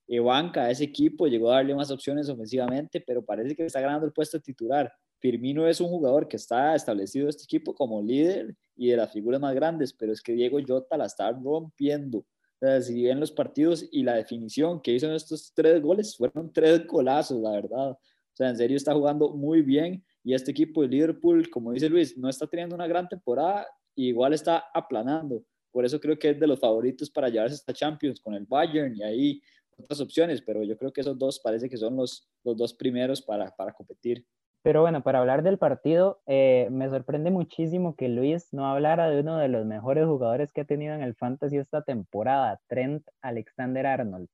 [0.08, 3.82] eh, banca a ese equipo, llegó a darle más opciones ofensivamente, pero parece que está
[3.82, 4.94] ganando el puesto titular.
[5.20, 9.42] Firmino es un jugador que está establecido este equipo como líder y de las figuras
[9.42, 12.20] más grandes, pero es que Diego Jota la está rompiendo.
[12.20, 16.16] O sea, si bien los partidos y la definición que hizo en estos tres goles
[16.16, 17.92] fueron tres golazos, la verdad.
[17.92, 18.00] O
[18.34, 22.18] sea, en serio está jugando muy bien y este equipo de Liverpool, como dice Luis,
[22.18, 25.44] no está teniendo una gran temporada y igual está aplanando.
[25.72, 28.96] Por eso creo que es de los favoritos para llevarse esta Champions con el Bayern
[28.96, 29.42] y ahí
[29.78, 33.22] otras opciones, pero yo creo que esos dos parece que son los, los dos primeros
[33.22, 34.26] para, para competir.
[34.66, 39.20] Pero bueno, para hablar del partido, eh, me sorprende muchísimo que Luis no hablara de
[39.20, 43.86] uno de los mejores jugadores que ha tenido en el Fantasy esta temporada, Trent Alexander
[43.86, 44.28] Arnold.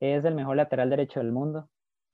[0.00, 1.70] Es el mejor lateral derecho del mundo.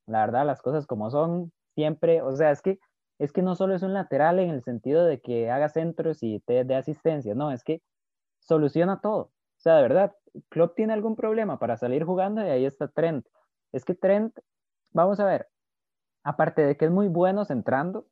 [0.07, 2.79] La verdad, las cosas como son, siempre, o sea, es que,
[3.19, 6.39] es que no solo es un lateral en el sentido de que haga centros y
[6.47, 7.83] te dé asistencia, no, es que
[8.39, 9.23] soluciona todo.
[9.23, 10.15] O sea, de verdad,
[10.51, 13.27] Klopp tiene algún problema para salir jugando y ahí está Trent.
[13.73, 14.39] Es que Trent,
[14.93, 15.49] vamos a ver,
[16.23, 18.07] aparte de que es muy bueno centrando,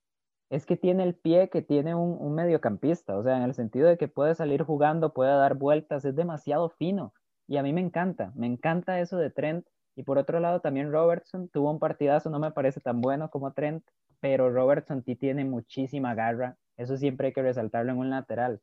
[0.51, 3.99] es que tiene el pie que tiene un, mediocampista, o sea, en el sentido de
[3.99, 7.13] que puede salir jugando, puede dar vueltas, es demasiado fino.
[7.47, 9.67] Y a mí me encanta, me encanta eso de Trent.
[9.95, 13.53] Y por otro lado, también Robertson tuvo un partidazo, no me parece tan bueno como
[13.53, 13.85] Trent,
[14.21, 16.57] pero Robertson tiene muchísima garra.
[16.77, 18.61] Eso siempre hay que resaltarlo en un lateral.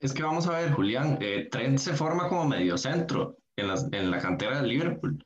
[0.00, 4.18] Es que vamos a ver, Julián, eh, Trent se forma como mediocentro en, en la
[4.18, 5.24] cantera de Liverpool.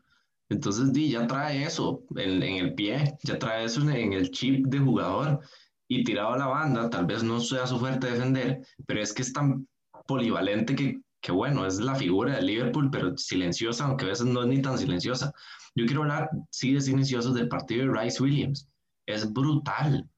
[0.48, 4.78] Entonces, di, ya trae eso en, el pie, ya trae eso en, el chip de
[4.78, 5.40] jugador
[5.88, 9.22] y tirado a la banda, tal vez no sea su fuerte defender, pero es que
[9.22, 9.66] es tan
[10.06, 14.42] polivalente que, que, bueno, es la figura de Liverpool, pero silenciosa, aunque a veces no
[14.42, 15.32] es ni tan silenciosa.
[15.74, 18.68] Yo quiero hablar, sí, de silenciosos del partido de Rice Williams.
[19.04, 20.08] Es brutal.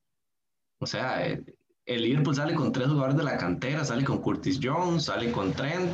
[0.79, 1.43] O sea, eh,
[1.87, 5.53] el Liverpool sale con tres jugadores de la cantera, sale con Curtis Jones, sale con
[5.53, 5.91] Trent,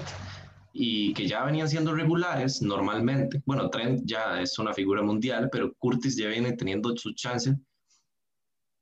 [0.77, 3.41] y que ya venían siendo regulares normalmente.
[3.47, 7.55] Bueno, Trent ya es una figura mundial, pero Curtis ya viene teniendo sus chances.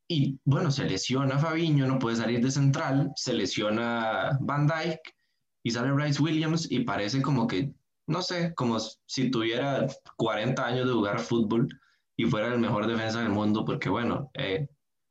[0.08, 5.14] Y bueno, se lesiona Fabiño, no puede salir de central, se lesiona Van Dyke
[5.62, 7.74] y sale Bryce Williams y parece como que,
[8.06, 11.68] no sé, como si tuviera 40 años de jugar fútbol
[12.16, 14.66] y fuera el mejor defensa del mundo, porque bueno, eh,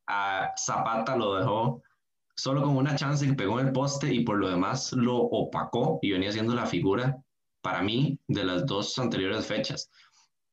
[0.08, 1.84] a Zapata lo dejó
[2.36, 6.00] solo con una chance que pegó en el poste y por lo demás lo opacó
[6.02, 7.18] y venía siendo la figura
[7.62, 9.90] para mí de las dos anteriores fechas.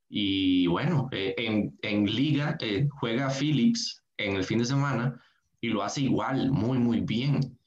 [0.09, 5.21] Y bueno, eh, en, en, liga eh, juega Phillips en el fin de semana
[5.61, 7.57] y lo hace igual, muy, muy bien.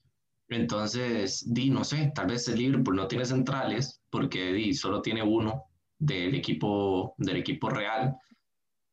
[0.49, 5.23] Entonces, di, no sé, tal vez el Liverpool no tiene centrales porque di, solo tiene
[5.23, 5.65] uno
[5.99, 8.17] del equipo, del equipo real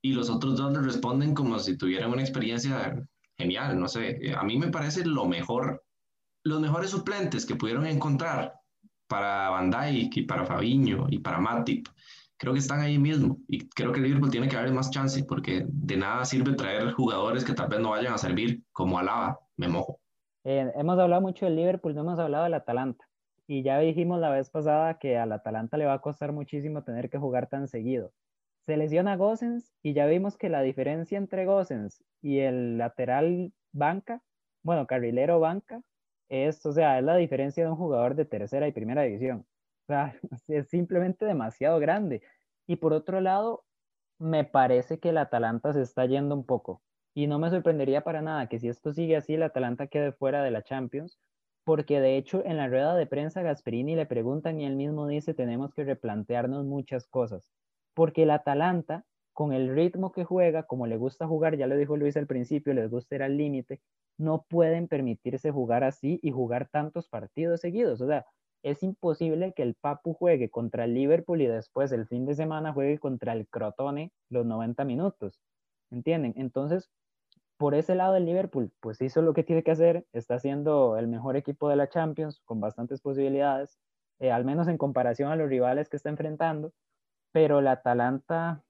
[0.02, 3.04] y los otros dos le responden como si tuvieran una experiencia
[3.40, 5.84] genial, no sé, eh, a mí me parece lo mejor,
[6.44, 8.54] los mejores suplentes que pudieron encontrar
[9.08, 11.88] para Van Dijk y para Fabiño y para Matip,
[12.38, 13.38] creo que están ahí mismo.
[13.48, 17.46] Y creo que Liverpool tiene que darle más chance porque de nada sirve traer jugadores
[17.46, 20.00] que tal vez no vayan a servir como Alaba, me mojo.
[20.44, 23.06] Eh, hemos hablado mucho del Liverpool, no hemos hablado del Atalanta.
[23.48, 27.10] Y ya dijimos la vez pasada que al Atalanta le va a costar muchísimo tener
[27.10, 28.14] que jugar tan seguido
[28.70, 34.22] se lesiona Gosens y ya vimos que la diferencia entre Gosens y el lateral banca,
[34.62, 35.82] bueno, carrilero banca,
[36.30, 39.40] es, o sea, es la diferencia de un jugador de tercera y primera división.
[39.40, 40.14] O sea,
[40.48, 42.22] es simplemente demasiado grande.
[42.68, 43.66] Y por otro lado,
[44.20, 46.84] me parece que el Atalanta se está yendo un poco.
[47.16, 50.44] Y no me sorprendería para nada que si esto sigue así, el Atalanta quede fuera
[50.44, 51.20] de la Champions,
[51.64, 55.34] porque de hecho en la rueda de prensa Gasperini le preguntan y él mismo dice
[55.34, 57.50] tenemos que replantearnos muchas cosas
[58.00, 61.98] porque el Atalanta, con el ritmo que juega, como le gusta jugar, ya lo dijo
[61.98, 63.82] Luis al principio, les gusta ir al límite,
[64.18, 68.00] no pueden permitirse jugar así y jugar tantos partidos seguidos.
[68.00, 68.26] O sea,
[68.64, 72.72] es imposible que el Papu juegue contra el Liverpool y después el fin de semana
[72.72, 75.42] juegue contra el Crotone los 90 minutos.
[75.92, 76.36] ¿Entienden?
[76.38, 76.90] Entonces,
[77.58, 81.10] por ese lado el Liverpool, pues hizo lo que tiene que hacer, está siendo el
[81.10, 83.78] mejor equipo de la Champions con bastantes posibilidades,
[84.20, 86.72] eh, al menos en comparación a los rivales que está enfrentando,
[87.32, 88.64] pero la Atalanta,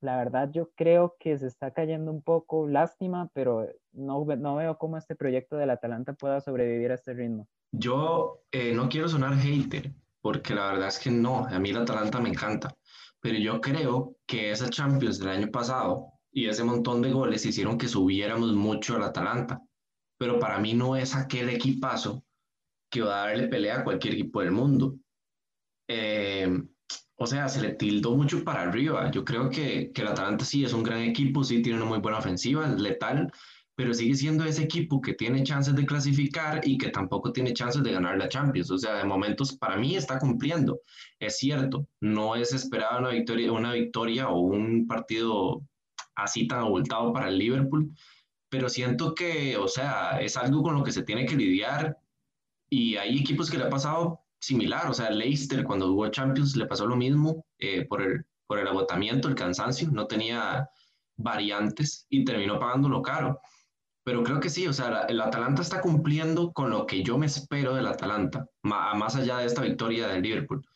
[0.00, 4.78] la verdad yo creo que se está cayendo un poco, lástima, pero no, no veo
[4.78, 7.48] cómo este proyecto del Atalanta pueda sobrevivir a este ritmo.
[7.72, 11.78] Yo eh, no quiero sonar hater, porque la verdad es que no, a mí el
[11.78, 12.74] Atalanta me encanta,
[13.20, 17.78] pero yo creo que esa Champions del año pasado y ese montón de goles hicieron
[17.78, 19.62] que subiéramos mucho al Atalanta,
[20.18, 22.24] pero para mí no es aquel equipazo
[22.90, 24.96] que va a darle pelea a cualquier equipo del mundo.
[25.88, 26.62] Eh,
[27.22, 29.08] o sea, se le tildó mucho para arriba.
[29.12, 32.00] Yo creo que, que el Atalanta sí es un gran equipo, sí tiene una muy
[32.00, 33.30] buena ofensiva, es letal,
[33.76, 37.80] pero sigue siendo ese equipo que tiene chances de clasificar y que tampoco tiene chances
[37.84, 38.72] de ganar la Champions.
[38.72, 40.80] O sea, de momentos para mí está cumpliendo.
[41.20, 45.62] Es cierto, no es esperada una victoria, una victoria o un partido
[46.16, 47.94] así tan abultado para el Liverpool,
[48.48, 51.98] pero siento que, o sea, es algo con lo que se tiene que lidiar
[52.68, 56.66] y hay equipos que le ha pasado similar, o sea, Leicester cuando jugó Champions le
[56.66, 60.68] pasó lo mismo eh, por, el, por el agotamiento, el cansancio, no tenía
[61.16, 63.40] variantes y terminó pagándolo caro.
[64.04, 67.26] Pero creo que sí, o sea, el Atalanta está cumpliendo con lo que yo me
[67.26, 70.66] espero del Atalanta, más allá de esta victoria del Liverpool.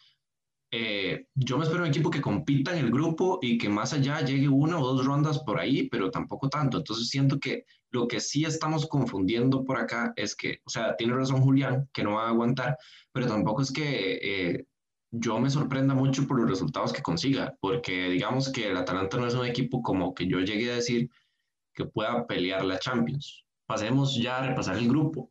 [0.71, 4.21] Eh, yo me espero un equipo que compita en el grupo y que más allá
[4.21, 6.79] llegue una o dos rondas por ahí, pero tampoco tanto.
[6.79, 11.15] Entonces siento que lo que sí estamos confundiendo por acá es que, o sea, tiene
[11.15, 12.77] razón Julián, que no va a aguantar,
[13.13, 14.67] pero tampoco es que eh,
[15.11, 19.27] yo me sorprenda mucho por los resultados que consiga, porque digamos que el Atalanta no
[19.27, 21.11] es un equipo como que yo llegué a decir
[21.75, 23.45] que pueda pelear la Champions.
[23.67, 25.31] Pasemos ya a repasar el grupo.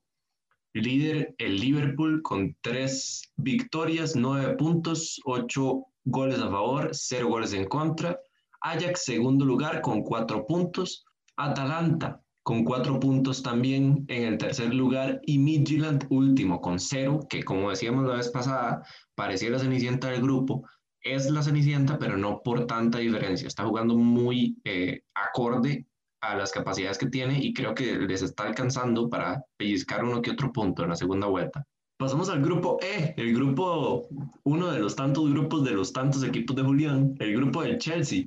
[0.73, 7.65] Líder el Liverpool con tres victorias, nueve puntos, ocho goles a favor, cero goles en
[7.65, 8.19] contra.
[8.61, 11.05] Ajax segundo lugar con cuatro puntos.
[11.37, 17.41] Atalanta con cuatro puntos también en el tercer lugar y Midtjylland último con cero, que
[17.41, 18.83] como decíamos la vez pasada,
[19.15, 20.63] parecía la cenicienta del grupo.
[21.01, 23.47] Es la cenicienta, pero no por tanta diferencia.
[23.47, 25.87] Está jugando muy eh, acorde
[26.21, 30.29] a las capacidades que tiene y creo que les está alcanzando para pellizcar uno que
[30.29, 31.65] otro punto en la segunda vuelta.
[31.97, 34.07] Pasamos al grupo E, el grupo,
[34.43, 38.25] uno de los tantos grupos de los tantos equipos de Julián, el grupo del Chelsea.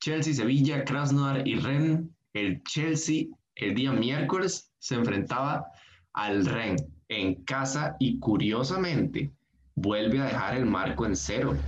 [0.00, 2.17] Chelsea, Sevilla, Krasnodar y Ren.
[2.32, 3.26] El Chelsea
[3.58, 5.66] el día miércoles se enfrentaba
[6.12, 6.76] al Ren
[7.08, 9.32] en casa y curiosamente
[9.74, 11.60] vuelve a dejar el marco en cero.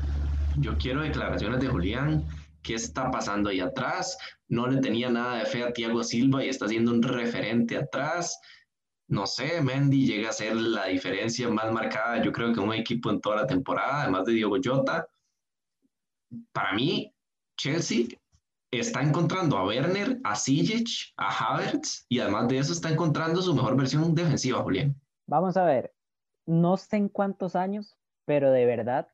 [0.54, 2.26] Yo quiero declaraciones de Julián
[2.62, 4.16] qué está pasando ahí atrás.
[4.48, 8.38] No le tenía nada de fe a Thiago Silva y está siendo un referente atrás.
[9.08, 13.10] No sé, Mendy llega a ser la diferencia más marcada, yo creo que un equipo
[13.10, 15.08] en toda la temporada, además de Diego Jota.
[16.52, 17.12] Para mí,
[17.56, 18.06] Chelsea
[18.78, 23.54] está encontrando a Werner, a Sijic, a Havertz y además de eso está encontrando su
[23.54, 24.94] mejor versión defensiva, Julián.
[25.26, 25.92] Vamos a ver,
[26.46, 29.09] no sé en cuántos años, pero de verdad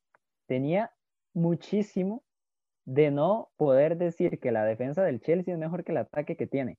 [0.47, 0.93] tenía
[1.33, 2.23] muchísimo
[2.85, 6.47] de no poder decir que la defensa del Chelsea es mejor que el ataque que
[6.47, 6.79] tiene.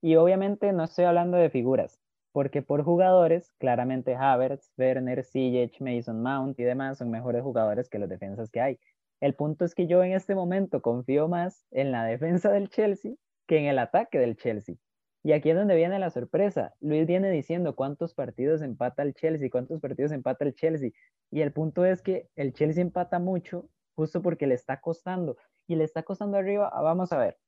[0.00, 2.00] Y obviamente no estoy hablando de figuras,
[2.32, 7.98] porque por jugadores, claramente Havertz, Werner, Ziyech, Mason Mount y demás son mejores jugadores que
[7.98, 8.78] los defensas que hay.
[9.20, 13.14] El punto es que yo en este momento confío más en la defensa del Chelsea
[13.46, 14.76] que en el ataque del Chelsea.
[15.22, 16.74] Y aquí es donde viene la sorpresa.
[16.80, 20.90] Luis viene diciendo cuántos partidos empata el Chelsea, cuántos partidos empata el Chelsea.
[21.30, 25.76] Y el punto es que el Chelsea empata mucho justo porque le está costando y
[25.76, 27.38] le está costando arriba, ah, vamos a ver,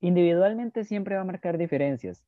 [0.00, 2.24] individualmente siempre va a marcar diferencias.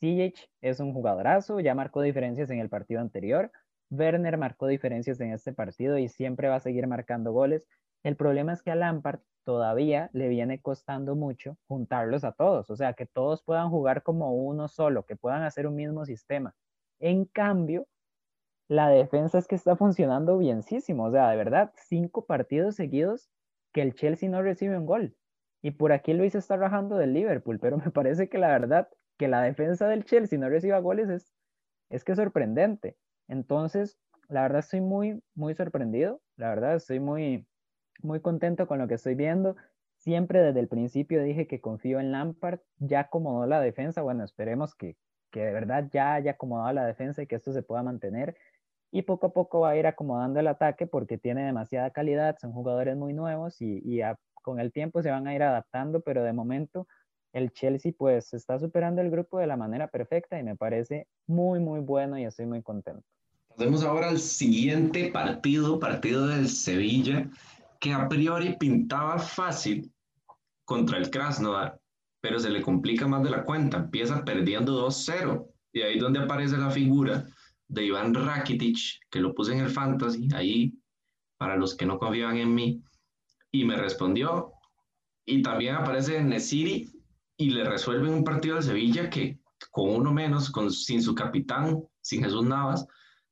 [0.00, 3.52] CH es un jugadorazo, ya marcó diferencias en el partido anterior,
[3.90, 7.64] Werner marcó diferencias en este partido y siempre va a seguir marcando goles.
[8.04, 12.76] El problema es que a Lampard todavía le viene costando mucho juntarlos a todos, o
[12.76, 16.54] sea, que todos puedan jugar como uno solo, que puedan hacer un mismo sistema.
[17.00, 17.88] En cambio,
[18.68, 21.04] la defensa es que está funcionando bienísimo.
[21.04, 23.30] O sea, de verdad, cinco partidos seguidos
[23.72, 25.16] que el Chelsea no recibe un gol.
[25.62, 28.88] Y por aquí Luis está rajando del Liverpool, pero me parece que la verdad
[29.18, 31.32] que la defensa del Chelsea no reciba goles es,
[31.90, 32.96] es que sorprendente.
[33.28, 36.20] Entonces, la verdad estoy muy, muy sorprendido.
[36.36, 37.46] La verdad estoy muy,
[38.02, 39.56] muy contento con lo que estoy viendo.
[39.96, 42.60] Siempre desde el principio dije que confío en Lampard.
[42.78, 44.02] Ya acomodó la defensa.
[44.02, 44.96] Bueno, esperemos que,
[45.30, 48.36] que de verdad ya haya acomodado la defensa y que esto se pueda mantener
[48.94, 52.52] y poco a poco va a ir acomodando el ataque porque tiene demasiada calidad, son
[52.52, 54.00] jugadores muy nuevos y,
[54.34, 56.86] con el tiempo se van a ir adaptando, pero de momento
[57.32, 61.58] el Chelsea pues está superando el grupo de la manera perfecta y me parece muy
[61.58, 63.02] muy bueno y estoy muy contento.
[63.56, 67.28] Pasemos ahora al siguiente partido, partido del Sevilla,
[67.84, 69.92] que a priori pintaba fácil
[70.64, 71.78] contra el Krasnodar,
[72.22, 76.20] pero se le complica más de la cuenta, empieza perdiendo 2-0 y ahí es donde
[76.20, 77.26] aparece la figura
[77.68, 78.78] de Iván Rakitic,
[79.10, 80.72] que lo puse en el fantasy, ahí,
[81.36, 82.82] para los que no confiaban en mí,
[83.52, 84.54] y me respondió.
[85.26, 86.90] Y también aparece Nesiri
[87.36, 89.38] y le resuelve un partido de Sevilla que
[89.70, 92.86] con uno menos, con, sin su capitán, sin Jesús Navas,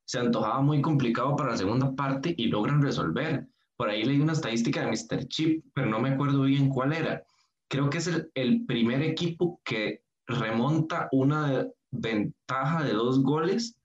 [0.05, 3.49] se antojaba muy complicado para la segunda parte y logran resolver.
[3.83, 5.27] Por ahí leí una estadística de Mr.
[5.27, 7.25] Chip, pero no me acuerdo bien cuál era.
[7.69, 13.77] Creo que es el, el primer equipo que remonta una ventaja de dos goles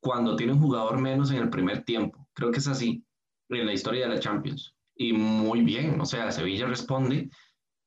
[0.00, 2.28] cuando tiene un jugador menos en el primer tiempo.
[2.32, 3.04] Creo que es así
[3.48, 4.72] en la historia de la Champions.
[4.94, 7.28] Y muy bien, o sea, Sevilla responde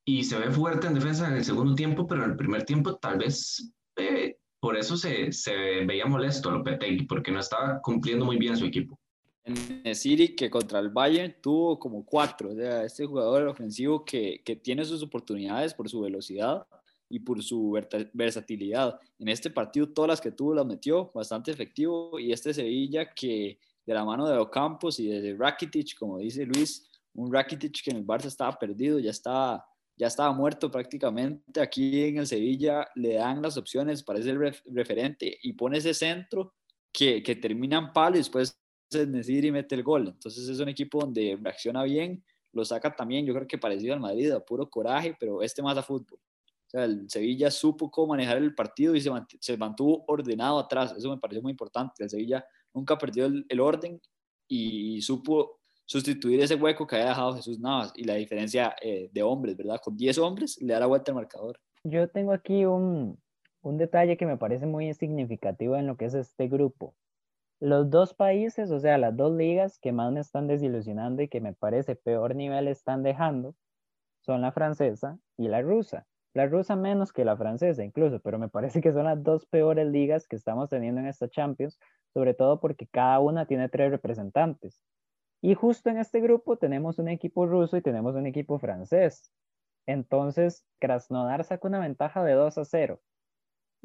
[0.04, 2.96] y se ve fuerte en defensa en el segundo tiempo, pero en el primer tiempo
[2.98, 5.54] tal vez eh, por eso se, se
[5.86, 9.00] veía molesto Lopetegui, porque no estaba cumpliendo muy bien su equipo.
[9.46, 14.42] En City que contra el Bayern tuvo como cuatro, o sea, este jugador ofensivo que,
[14.44, 16.66] que tiene sus oportunidades por su velocidad
[17.08, 17.78] y por su
[18.12, 18.98] versatilidad.
[19.18, 23.60] En este partido todas las que tuvo las metió, bastante efectivo, y este Sevilla que
[23.84, 27.98] de la mano de Ocampos y de Rakitic, como dice Luis, un Rakitic que en
[27.98, 29.64] el Barça estaba perdido, ya estaba,
[29.96, 31.60] ya estaba muerto prácticamente.
[31.60, 36.54] Aquí en el Sevilla le dan las opciones, parece el referente y pone ese centro
[36.92, 38.58] que, que termina en palo y después
[38.88, 40.08] se decide y mete el gol.
[40.08, 44.00] Entonces es un equipo donde reacciona bien, lo saca también, yo creo que parecido al
[44.00, 46.18] Madrid, a puro coraje, pero este más a fútbol.
[46.18, 49.10] O sea, el Sevilla supo cómo manejar el partido y se,
[49.40, 50.94] se mantuvo ordenado atrás.
[50.96, 52.02] Eso me pareció muy importante.
[52.02, 54.00] El Sevilla nunca perdió el, el orden
[54.48, 59.22] y supo sustituir ese hueco que había dejado Jesús Navas y la diferencia eh, de
[59.22, 59.80] hombres, ¿verdad?
[59.82, 61.60] Con 10 hombres le da la vuelta al marcador.
[61.84, 63.18] Yo tengo aquí un,
[63.62, 66.94] un detalle que me parece muy significativo en lo que es este grupo.
[67.60, 71.40] Los dos países, o sea, las dos ligas que más me están desilusionando y que
[71.40, 73.54] me parece peor nivel están dejando,
[74.20, 76.06] son la francesa y la rusa.
[76.34, 79.86] La rusa menos que la francesa incluso, pero me parece que son las dos peores
[79.86, 81.78] ligas que estamos teniendo en esta Champions,
[82.12, 84.82] sobre todo porque cada una tiene tres representantes.
[85.40, 89.32] Y justo en este grupo tenemos un equipo ruso y tenemos un equipo francés.
[89.86, 93.00] Entonces, Krasnodar saca una ventaja de 2 a 0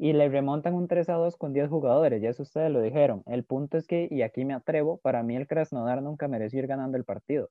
[0.02, 3.22] y le remontan un 3 a 2 con 10 jugadores, ya eso ustedes lo dijeron.
[3.24, 6.66] El punto es que, y aquí me atrevo, para mí el Krasnodar nunca mereció ir
[6.66, 7.50] ganando el partido.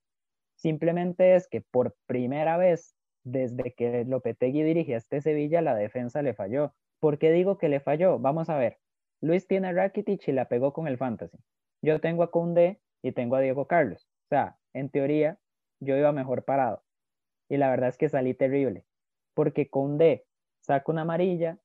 [0.57, 2.93] Simplemente es que por primera vez
[3.23, 6.73] desde que Lopetegui dirige a este Sevilla, la defensa le falló.
[6.99, 8.19] ¿Por qué digo que le falló?
[8.19, 8.79] Vamos a ver.
[9.21, 11.37] Luis tiene a Rakitic y la pegó con el Fantasy.
[11.81, 14.09] Yo tengo a Koundé y tengo a Diego Carlos.
[14.25, 15.39] O sea, en teoría,
[15.79, 16.83] yo iba mejor parado.
[17.47, 18.83] Y la verdad es que salí terrible.
[19.35, 20.25] Porque Koundé
[20.59, 21.57] saca una amarilla,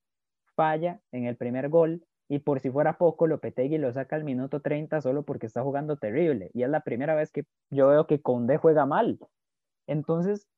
[0.56, 4.60] falla en el primer gol y por si fuera poco, Lopetegui lo saca al minuto
[4.60, 6.50] 30 solo porque está jugando terrible.
[6.54, 9.18] Y es la primera vez que yo veo que Koundé juega mal.
[9.86, 10.48] Entonces,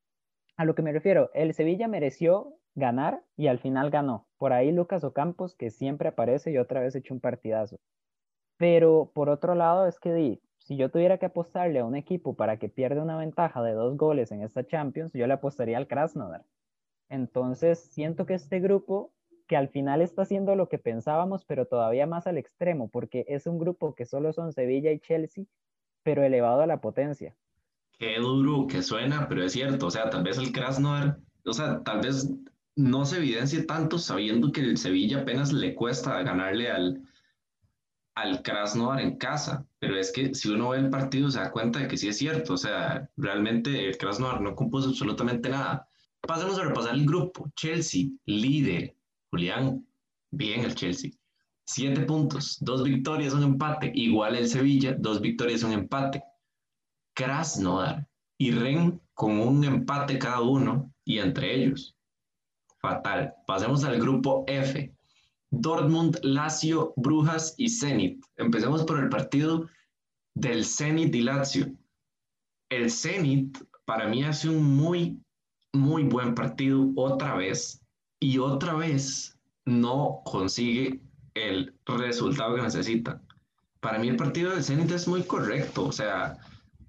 [0.57, 4.27] a lo que me refiero, el Sevilla mereció ganar y al final ganó.
[4.39, 7.79] Por ahí Lucas Ocampos, que siempre aparece y otra vez hecho un partidazo.
[8.57, 12.35] Pero por otro lado, es que di, si yo tuviera que apostarle a un equipo
[12.35, 15.87] para que pierda una ventaja de dos goles en esta Champions, yo le apostaría al
[15.87, 16.45] Krasnodar.
[17.11, 19.13] Entonces, siento que este grupo,
[19.49, 23.47] que al final está haciendo lo que pensábamos, pero todavía más al extremo, porque es
[23.47, 25.47] un grupo que solo son Sevilla y Chelsea,
[26.05, 27.35] pero elevado a la potencia
[27.99, 31.83] qué duro que suena, pero es cierto, o sea, tal vez el Krasnodar, o sea,
[31.83, 32.29] tal vez
[32.77, 37.03] no se evidencie tanto sabiendo que el Sevilla apenas le cuesta ganarle al,
[38.15, 41.81] al Krasnodar en casa, pero es que si uno ve el partido se da cuenta
[41.81, 45.89] de que sí es cierto, o sea, realmente el Krasnodar no compuso absolutamente nada.
[46.21, 47.51] Pasemos a repasar el grupo.
[47.55, 48.95] Chelsea, líder.
[49.31, 49.87] Julián,
[50.31, 51.11] bien el Chelsea.
[51.67, 53.93] Siete puntos, dos victorias, un empate.
[53.95, 56.23] Igual el Sevilla, dos victorias, un empate.
[57.15, 58.09] Krasnodar
[58.39, 61.95] y Ren con un empate cada uno y entre ellos.
[62.81, 63.35] Fatal.
[63.47, 64.95] Pasemos al grupo F.
[65.51, 68.25] Dortmund, Lazio, Brujas y Zenit.
[68.37, 69.69] Empecemos por el partido
[70.35, 71.75] del Zenit y Lazio.
[72.71, 75.21] El Zenit para mí hace un muy,
[75.73, 77.83] muy buen partido otra vez
[78.21, 81.01] y otra vez no consigue
[81.35, 83.21] el resultado que necesita.
[83.81, 86.39] Para mí el partido del Zenit es muy correcto, o sea,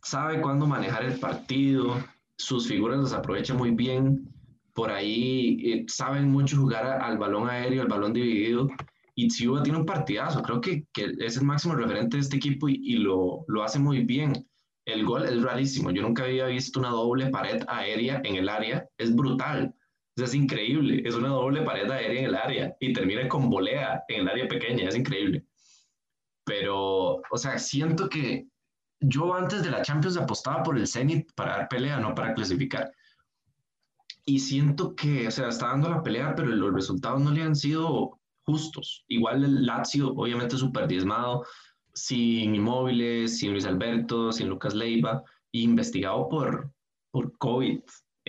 [0.02, 2.04] sabe cuándo manejar el partido,
[2.36, 4.34] sus figuras las aprovecha muy bien,
[4.74, 8.70] por ahí eh, saben mucho jugar al balón aéreo, al balón dividido,
[9.14, 12.70] y Tsiuba tiene un partidazo, creo que, que, es el máximo referente de este equipo
[12.70, 14.48] y, lo, lo, hace muy bien.
[14.86, 18.88] El gol es rarísimo, yo nunca había visto una doble pared aérea en el área,
[18.98, 19.76] es brutal,
[20.22, 24.22] es increíble, es una doble pared aérea en el área y termina con volea en
[24.22, 25.46] el área pequeña, es increíble.
[26.44, 28.48] Pero, o sea, siento que
[29.00, 32.92] yo antes de la Champions apostaba por el Zenit para dar pelea, no para clasificar.
[34.26, 37.56] Y siento que, o sea, está dando la pelea, pero los resultados no le han
[37.56, 39.06] sido justos.
[39.08, 41.46] Igual el Lazio, obviamente súper diezmado,
[41.94, 46.72] sin inmóviles, sin Luis Alberto, sin Lucas Leiva, investigado por,
[47.12, 47.82] por COVID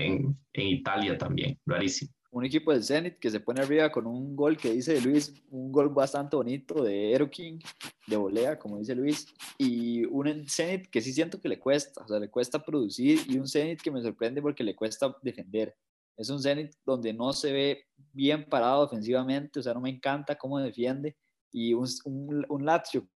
[0.07, 4.57] en, Italia también, rarísimo un equipo del Zenit que se pone arriba con un gol
[4.57, 7.59] que dice Luis, un gol bastante bonito de Ero King,
[8.07, 9.27] de volea, como dice Luis,
[9.59, 13.37] y un Zenit que sí siento que le cuesta, o sea, le cuesta producir, y
[13.39, 15.75] un Zenit que me sorprende porque le cuesta defender.
[16.17, 20.37] Es un Zenit donde no se ve bien parado ofensivamente, o sea, no me encanta
[20.37, 21.17] cómo defiende,
[21.51, 23.09] y un, un, un Lazio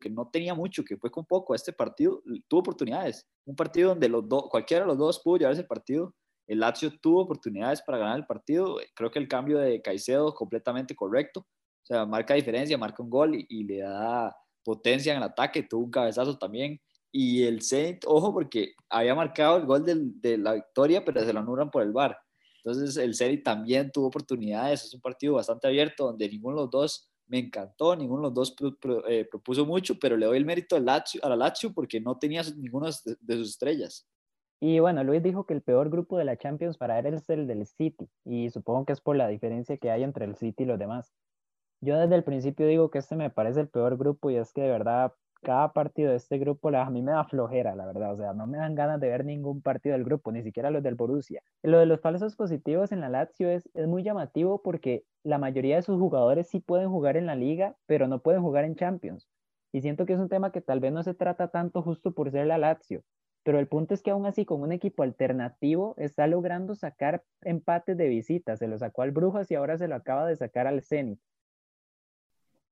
[0.00, 3.26] que no tenía mucho, que fue con poco, este partido tuvo oportunidades.
[3.44, 6.14] Un partido donde los dos, cualquiera de los dos pudo llevarse el partido.
[6.46, 8.78] El Lazio tuvo oportunidades para ganar el partido.
[8.94, 11.40] Creo que el cambio de Caicedo completamente correcto.
[11.40, 14.34] O sea, marca diferencia, marca un gol y, le da
[14.64, 15.62] potencia en el ataque.
[15.62, 16.80] Tuvo un cabezazo también.
[17.12, 21.40] Y el Saint, ojo, porque había marcado el gol de la victoria, pero se lo
[21.40, 22.16] anulan por el VAR.
[22.66, 24.84] Entonces, el Zenit también tuvo oportunidades.
[24.84, 28.34] Es un partido bastante abierto donde ninguno de los dos me encantó, ninguno de los
[28.34, 28.56] dos
[29.08, 32.86] eh, propuso mucho, pero le doy el mérito a la Lazio porque no tenía ninguno
[32.86, 34.08] de, sus estrellas.
[34.60, 37.46] Y bueno, Luis dijo que el peor grupo de la Champions para él es el
[37.46, 40.66] del City, y supongo que es por la diferencia que hay entre el City y
[40.66, 41.12] los demás.
[41.82, 44.62] Yo desde el principio digo que este me parece el peor grupo y es que
[44.62, 45.12] de verdad
[45.42, 48.12] cada partido de este grupo a mí me da flojera, la verdad.
[48.14, 50.82] O sea, no me dan ganas de ver ningún partido del grupo, ni siquiera los
[50.82, 51.42] del Borussia.
[51.62, 55.76] Lo de los falsos positivos en la Lazio es, es muy llamativo porque la mayoría
[55.76, 59.28] de sus jugadores sí pueden jugar en la liga, pero no pueden jugar en Champions.
[59.72, 62.30] Y siento que es un tema que tal vez no se trata tanto justo por
[62.30, 63.02] ser la Lazio.
[63.46, 67.96] Pero el punto es que aún así, con un equipo alternativo, está logrando sacar empates
[67.96, 68.56] de visita.
[68.56, 71.20] Se lo sacó al Brujas y ahora se lo acaba de sacar al Zenit.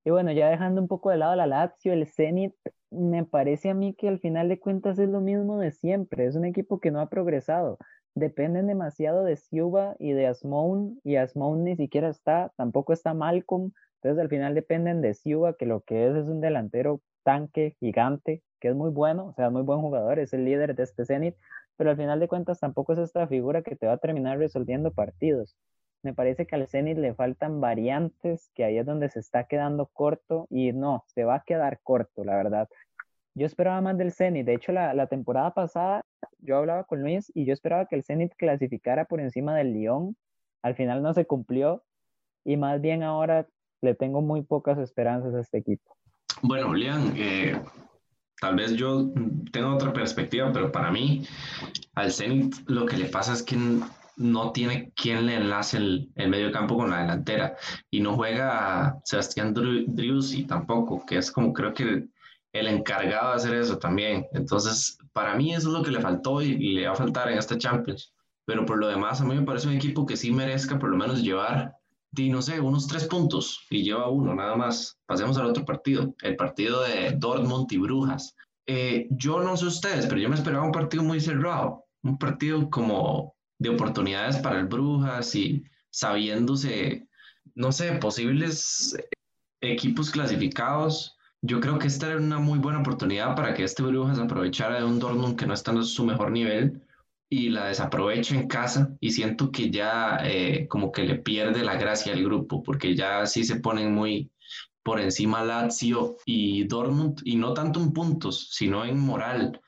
[0.05, 2.55] Y bueno, ya dejando un poco de lado la Lazio, el Zenit,
[2.91, 6.27] me parece a mí que al final de cuentas es lo mismo de siempre.
[6.27, 7.79] Es un equipo que no ha progresado.
[8.15, 13.73] Dependen demasiado de Siuba y de Asmoun, y Asmoun ni siquiera está, tampoco está Malcolm.
[13.97, 18.43] Entonces al final dependen de Siuba, que lo que es es un delantero tanque gigante,
[18.61, 21.37] que es muy bueno, o sea, muy buen jugador, es el líder de este Zenit,
[21.77, 24.93] pero al final de cuentas tampoco es esta figura que te va a terminar resolviendo
[24.93, 25.57] partidos.
[26.05, 29.87] Me parece que al Zenit le faltan variantes, que ahí es donde se está quedando
[29.87, 32.69] corto y no, se va a quedar corto, la verdad.
[33.35, 34.45] Yo esperaba más del Zenit.
[34.45, 36.05] De hecho, la, temporada pasada
[36.41, 40.15] yo hablaba con Luis y yo esperaba que el Zenit clasificara por encima del Lyon.
[40.63, 41.83] Al final no se cumplió
[42.45, 43.49] y más bien ahora
[43.81, 45.97] le tengo muy pocas esperanzas a este equipo.
[46.43, 47.59] Bueno, Julián, eh,
[48.43, 49.11] tal vez yo
[49.53, 51.27] tengo otra perspectiva, pero para mí
[51.95, 53.57] al Zenit lo que le pasa es que
[54.17, 57.57] no tiene quien le enlace el, el medio campo con la delantera
[57.91, 62.07] y no juega Sebastián Driussi tampoco, que es como creo que
[62.55, 64.27] el encargado de hacer eso también.
[64.33, 67.39] Entonces, para mí eso es lo que le faltó y, le va a faltar en
[67.39, 68.12] este Champions.
[68.47, 70.97] Pero por lo demás, a mí me parece un equipo que sí merezca por lo
[70.97, 71.75] menos llevar,
[72.12, 74.99] di, no sé, unos tres puntos y lleva uno nada más.
[75.07, 78.37] Pasemos al otro partido, el partido de Dortmund y Brujas.
[78.67, 82.71] Eh, yo no sé ustedes, pero yo me esperaba un partido muy cerrado, un partido
[82.71, 83.34] como
[83.65, 87.09] de oportunidades para el Brujas y sabiéndose,
[87.55, 88.95] no sé, posibles
[89.62, 91.17] equipos clasificados.
[91.41, 94.85] Yo creo que esta era una muy buena oportunidad para que este Brujas aprovechara de
[94.85, 96.83] un Dortmund que no está en su mejor nivel
[97.31, 101.77] y la desaproveche en casa y siento que ya eh, como que le pierde la
[101.77, 104.31] gracia al grupo porque ya sí se ponen muy
[104.83, 109.59] por encima Lazio y Dortmund y no tanto en puntos sino en moral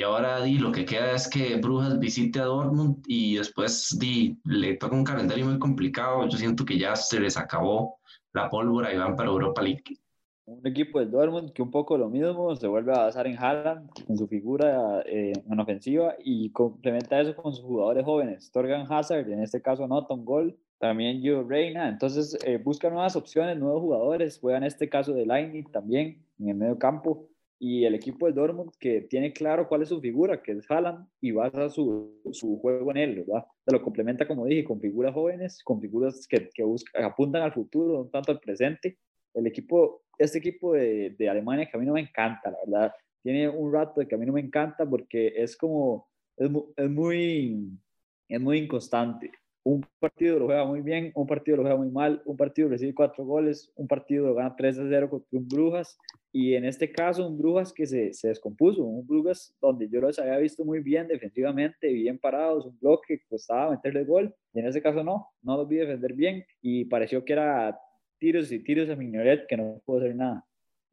[0.00, 4.34] y ahora di, lo que queda es que Brujas visite a Dortmund y después di,
[4.46, 6.26] le toca un calendario muy complicado.
[6.26, 7.98] Yo siento que ya se les acabó
[8.32, 9.98] la pólvora y van para Europa League.
[10.46, 13.90] Un equipo del Dortmund que un poco lo mismo, se vuelve a basar en Haaland,
[14.08, 18.50] en su figura eh, en ofensiva y complementa eso con sus jugadores jóvenes.
[18.50, 21.90] Torgan Hazard, en este caso anota un gol, también Gio Reina.
[21.90, 24.38] Entonces eh, busca nuevas opciones, nuevos jugadores.
[24.40, 27.29] Juega en este caso de Lightning también en el medio campo
[27.62, 31.06] y el equipo de Dortmund que tiene claro cuál es su figura, que es Haaland,
[31.20, 33.44] y basa su, su juego en él, ¿verdad?
[33.66, 37.52] Se lo complementa, como dije, con figuras jóvenes, con figuras que, que buscan, apuntan al
[37.52, 38.96] futuro, no tanto al presente.
[39.34, 42.94] El equipo, este equipo de, de Alemania que a mí no me encanta, la verdad,
[43.22, 46.08] tiene un rato de que a mí no me encanta porque es como,
[46.38, 47.78] es, es muy,
[48.26, 49.30] es muy inconstante
[49.70, 52.92] un partido lo juega muy bien, un partido lo juega muy mal, un partido recibe
[52.92, 55.96] cuatro goles, un partido lo gana 3 a 0 contra un Brujas,
[56.32, 60.18] y en este caso un Brujas que se, se descompuso, un Brujas donde yo los
[60.18, 64.66] había visto muy bien defensivamente, bien parados, un bloque que costaba meterle gol, y en
[64.66, 67.78] este caso no, no los vi defender bien, y pareció que era
[68.18, 70.44] tiros y tiros a Mignoret que no pudo hacer nada.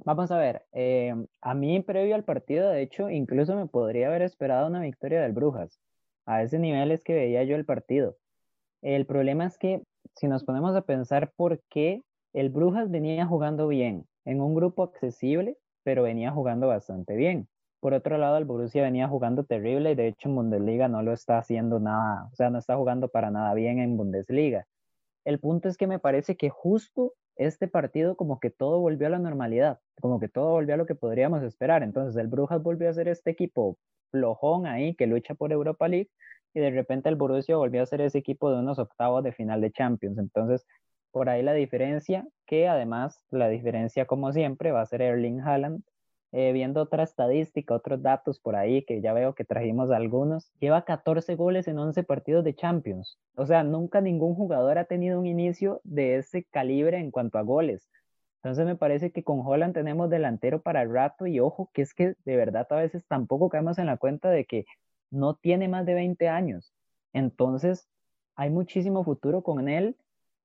[0.06, 4.22] Vamos a ver, eh, a mí previo al partido, de hecho, incluso me podría haber
[4.22, 5.82] esperado una victoria del Brujas.
[6.28, 8.18] A ese nivel es que veía yo el partido
[8.82, 9.82] el problema es que
[10.16, 12.04] si nos ponemos a pensar por qué
[12.34, 17.48] el Brujas venía jugando bien en un grupo accesible, pero venía jugando bastante bien.
[17.80, 21.14] Por otro lado, el Borussia venía jugando terrible y de hecho en Bundesliga no lo
[21.14, 24.66] está haciendo nada, o sea, no está jugando para nada bien en Bundesliga.
[25.26, 29.12] El punto es que me parece que justo este partido como que todo volvió a
[29.12, 31.84] la normalidad, como que todo volvió a lo que podríamos esperar.
[31.84, 33.78] Entonces el Brujas volvió a ser este equipo
[34.12, 36.10] flojón ahí que lucha por Europa League
[36.54, 39.62] y de repente el Borussia volvió a ser ese equipo de unos octavos de final
[39.62, 40.18] de Champions.
[40.18, 40.66] Entonces,
[41.12, 45.84] por ahí la diferencia, que además la diferencia como siempre va a ser Erling Haaland,
[46.34, 50.84] eh, viendo otra estadística, otros datos por ahí, que ya veo que trajimos algunos, lleva
[50.84, 53.18] 14 goles en 11 partidos de Champions.
[53.36, 57.44] O sea, nunca ningún jugador ha tenido un inicio de ese calibre en cuanto a
[57.44, 57.90] goles.
[58.44, 61.94] Entonces me parece que con Holland tenemos delantero para el rato y ojo, que es
[61.94, 64.66] que de verdad a veces tampoco caemos en la cuenta de que
[65.12, 66.74] no tiene más de 20 años.
[67.14, 67.88] Entonces
[68.36, 69.96] hay muchísimo futuro con él.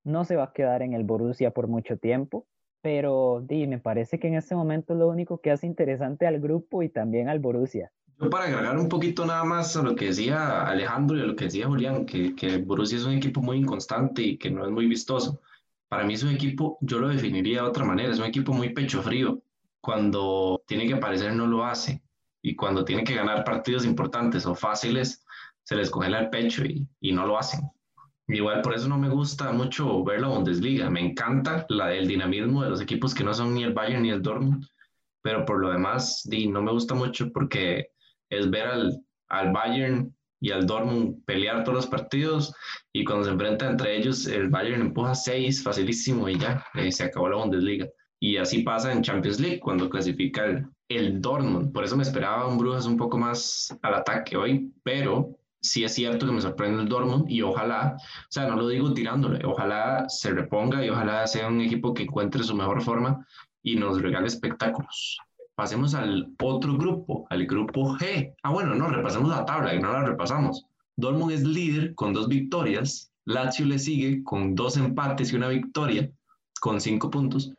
[0.04, 2.46] No se va a quedar en el Borussia por mucho tiempo
[2.82, 6.82] pero di, me parece que en este momento lo único que hace interesante al grupo
[6.82, 7.90] y también al Borussia.
[8.20, 11.36] Yo para agregar un poquito nada más a lo que decía Alejandro y a lo
[11.36, 14.66] que decía Julián, que, que el Borussia es un equipo muy inconstante y que no
[14.66, 15.40] es muy vistoso.
[15.88, 18.70] Para mí es un equipo, yo lo definiría de otra manera, es un equipo muy
[18.70, 19.40] pecho frío.
[19.80, 22.02] Cuando tiene que aparecer no lo hace
[22.43, 25.24] y cuando tiene que ganar partidos importantes o fáciles
[25.62, 27.61] se les congela el pecho y, no lo hacen.
[28.26, 30.90] Igual por eso no me gusta mucho ver la Bundesliga.
[30.90, 34.11] Me encanta la, el dinamismo de los equipos que no son ni el Bayern ni
[34.11, 34.66] el Dortmund,
[35.22, 37.88] pero por lo demás di, no me gusta mucho porque
[38.28, 42.53] es ver al, al Bayern y al Dortmund pelear todos los partidos
[42.93, 47.05] y cuando se enfrenta entre ellos el Bayern empuja seis facilísimo y ya eh, se
[47.05, 47.86] acabó la Bundesliga.
[48.22, 51.72] Y así pasa en Champions League cuando clasifica el, el Dortmund.
[51.72, 55.92] Por eso me esperaba un Brujas un poco más al ataque hoy, pero sí es
[55.92, 60.08] cierto que me sorprende el Dortmund y ojalá, o sea, no lo digo tirándole, ojalá
[60.08, 63.26] se reponga y ojalá sea un equipo que encuentre su mejor forma
[63.60, 65.18] y nos regale espectáculos.
[65.56, 68.36] Pasemos al otro grupo, al grupo G.
[68.44, 70.64] Ah, bueno, no, repasemos la tabla y no la repasamos.
[70.94, 76.08] Dortmund es líder con dos victorias, Lazio le sigue con dos empates y una victoria,
[76.60, 77.52] con cinco puntos,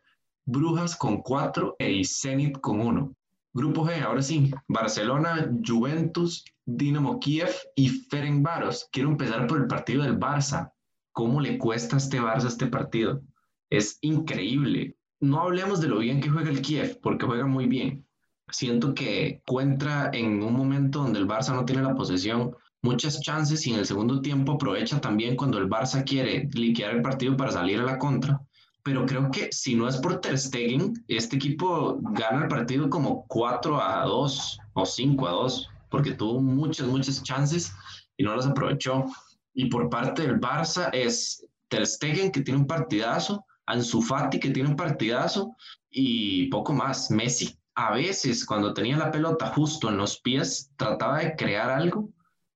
[0.46, 3.14] Brujas con cuatro y Zenit con uno.
[3.54, 8.88] Grupo G, ahora sí, Barcelona, Juventus, Dinamo Kiev y Ferencváros.
[8.92, 10.72] Quiero empezar por el partido del Barça.
[11.12, 13.22] ¿Cómo le cuesta a este Barça este partido?
[13.70, 14.96] Es increíble.
[15.20, 18.06] No hablemos de lo bien que juega el Kiev, porque juega muy bien.
[18.50, 23.66] Siento que encuentra en un momento donde el Barça no tiene la posesión muchas chances
[23.66, 27.50] y en el segundo tiempo aprovecha también cuando el Barça quiere liquidar el partido para
[27.50, 28.42] salir a la contra
[28.84, 33.26] pero creo que si no es por Ter Stegen, este equipo gana el partido como
[33.28, 37.72] 4 a 2 o 5 a 2, porque tuvo muchas, muchas chances
[38.18, 39.06] y no las aprovechó.
[39.54, 44.50] Y por parte del Barça es Ter Stegen, que tiene un partidazo, Ansu Fati, que
[44.50, 45.56] tiene un partidazo,
[45.90, 47.10] y poco más.
[47.10, 52.10] Messi, a veces, cuando tenía la pelota justo en los pies, trataba de crear algo,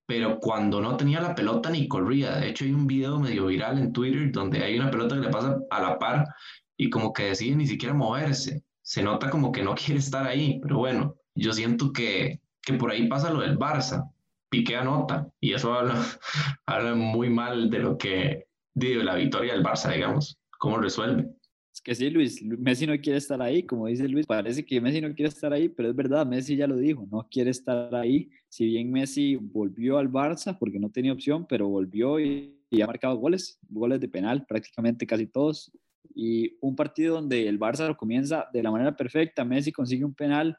[0.08, 2.36] pero cuando no tenía la pelota ni corría.
[2.36, 5.28] De hecho, hay un video medio viral en Twitter donde hay una pelota que le
[5.28, 6.24] pasa a la par
[6.78, 8.62] y como que decide ni siquiera moverse.
[8.80, 12.90] Se nota como que no quiere estar ahí, pero bueno, yo siento que, que por
[12.90, 14.10] ahí pasa lo del Barça.
[14.48, 16.02] Piqué anota y eso habla,
[16.66, 21.28] habla muy mal de lo que, de la victoria del Barça, digamos, cómo resuelve
[21.80, 25.14] que sí, Luis, Messi no quiere estar ahí, como dice Luis, parece que Messi no
[25.14, 28.30] quiere estar ahí, pero es verdad, Messi ya lo dijo, no quiere estar ahí.
[28.48, 33.16] Si bien Messi volvió al Barça porque no tenía opción, pero volvió y, ha marcado
[33.16, 35.72] goles, goles de penal, prácticamente casi todos.
[36.14, 40.14] Y un partido donde el Barça lo comienza de la manera perfecta, Messi consigue un
[40.14, 40.56] penal,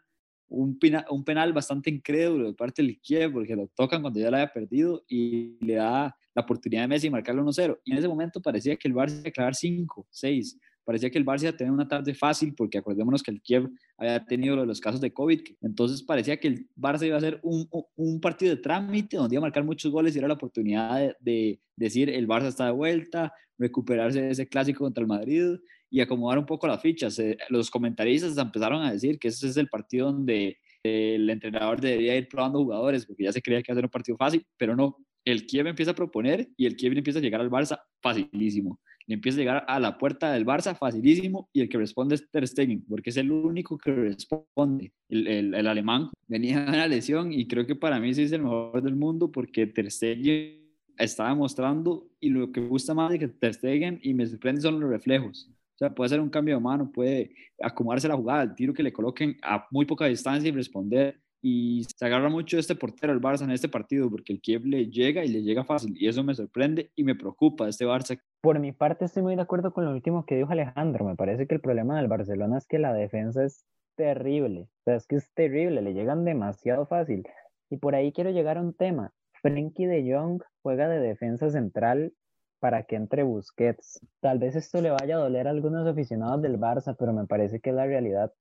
[0.48, 4.38] un, un penal bastante incrédulo de parte del Kiev, porque lo tocan cuando ya lo
[4.38, 7.80] había perdido y le da la oportunidad de Messi marcarlo 1-0.
[7.84, 10.58] Y en ese momento parecía que el Barça iba a clavar 5, 6
[10.90, 13.70] parecía que el Barça iba a tener una tarde fácil porque acordémonos que el Kiev
[13.96, 17.70] había tenido los casos de COVID, entonces parecía que el Barça iba a ser un,
[17.96, 21.60] un partido de trámite donde iba a marcar muchos goles y era la oportunidad de,
[21.76, 25.58] decir el Barça está de vuelta, recuperarse de ese clásico contra el Madrid
[25.92, 27.20] y acomodar un poco las fichas.
[27.20, 32.18] Eh, los comentaristas empezaron a decir que ese es el partido donde el entrenador debería
[32.18, 34.76] ir probando jugadores porque ya se creía que iba a ser un partido fácil, pero
[34.76, 34.98] no.
[35.24, 38.80] El Kiev empieza a proponer y el Kiev empieza a llegar al Barça facilísimo
[39.14, 42.48] empieza a llegar a la puerta del Barça facilísimo y el que responde es Ter
[42.48, 44.94] Stegen, porque es el único que responde.
[45.10, 48.44] El, el, alemán venía de una lesión y creo que para mí sí es el
[48.44, 50.60] mejor del mundo porque Ter Stegen
[50.98, 54.62] está demostrando y lo que me gusta más de que Ter Stegen y me sorprende
[54.62, 55.50] son los reflejos.
[55.50, 58.84] O sea, puede hacer un cambio de mano, puede acomodarse la jugada, el tiro que
[58.84, 63.22] le coloquen a muy poca distancia y responder y se agarra mucho este portero, el
[63.22, 66.24] Barça, en este partido, porque el Kiev le llega y le llega fácil, y eso
[66.24, 68.20] me sorprende y me preocupa este Barça.
[68.42, 71.04] Por mi parte, estoy muy de acuerdo con lo último que dijo Alejandro.
[71.04, 73.66] Me parece que el problema del Barcelona es que la defensa es
[73.96, 77.28] terrible, o sea, es que es terrible, le llegan demasiado fácil.
[77.70, 79.12] Y por ahí quiero llegar a un tema.
[79.42, 82.14] Frenkie de Jong juega de defensa central
[82.60, 84.00] para que entre Busquets.
[84.22, 87.60] Tal vez esto le vaya a doler a algunos aficionados del Barça, pero me parece
[87.60, 88.32] que es la realidad.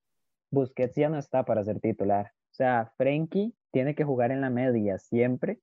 [0.49, 2.27] Busquets ya no está para ser titular.
[2.51, 5.59] O sea, Frenkie tiene que jugar en la media siempre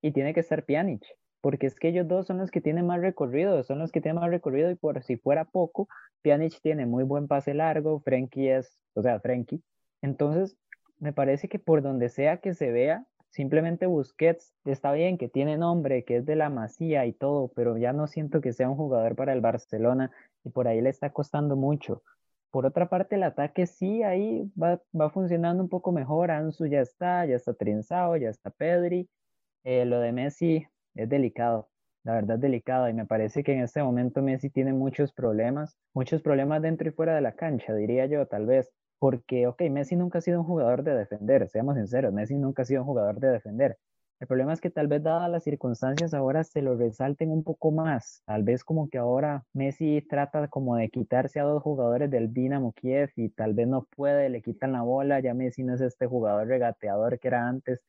[0.00, 1.04] y tiene que estar Pjanic,
[1.40, 4.20] porque es que ellos dos son los que tienen más recorrido, son los que tienen
[4.20, 5.88] más recorrido y por si fuera poco,
[6.22, 9.62] Pjanic tiene muy buen pase largo, Frenkie es, o sea, Frenkie
[10.02, 10.56] Entonces,
[10.98, 15.56] me parece que por donde sea que se vea, simplemente Busquets está bien, que tiene
[15.56, 18.76] nombre, que es de la Masía y todo, pero ya no siento que sea un
[18.76, 20.10] jugador para el Barcelona
[20.44, 22.02] y por ahí le está costando mucho.
[22.50, 26.32] Por otra parte, el ataque sí, ahí va, va funcionando un poco mejor.
[26.32, 29.08] Ansu ya está, ya está trenzado, ya está Pedri.
[29.62, 30.66] Eh, lo de Messi
[31.02, 31.68] es delicado,
[32.04, 35.76] la verdad es delicado y me parece que en este momento Messi tiene muchos problemas,
[35.94, 38.70] muchos problemas dentro y fuera de la cancha, diría yo, tal vez.
[38.98, 42.64] Porque, ok, Messi nunca ha sido un jugador de defender, seamos sinceros, Messi nunca ha
[42.66, 43.78] sido un jugador de defender.
[44.20, 47.70] El problema es que tal vez dadas las circunstancias ahora se lo resalten un poco
[47.72, 48.22] más.
[48.26, 52.72] Tal vez como que ahora Messi trata como de quitarse a dos jugadores del Dinamo
[52.74, 56.06] Kiev y tal vez no puede, le quitan la bola, ya Messi no es este
[56.06, 57.80] jugador regateador que era antes.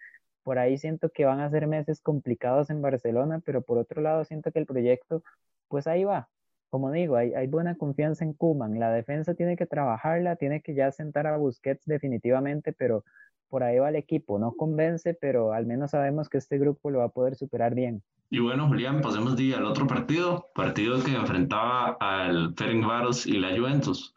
[0.43, 4.25] Por ahí siento que van a ser meses complicados en Barcelona, pero por otro lado
[4.25, 5.23] siento que el proyecto,
[5.67, 6.29] pues ahí va.
[6.69, 8.79] Como digo, hay, buena confianza en Kuman.
[8.79, 13.03] La defensa tiene que trabajarla, tiene que ya sentar a Busquets definitivamente, pero
[13.49, 14.39] por ahí va el equipo.
[14.39, 18.01] No convence, pero al menos sabemos que este grupo lo va a poder superar bien.
[18.29, 23.49] Y bueno, Julián, pasemos día al otro partido, partido que enfrentaba al Ferencváros y la
[23.49, 24.15] Juventus.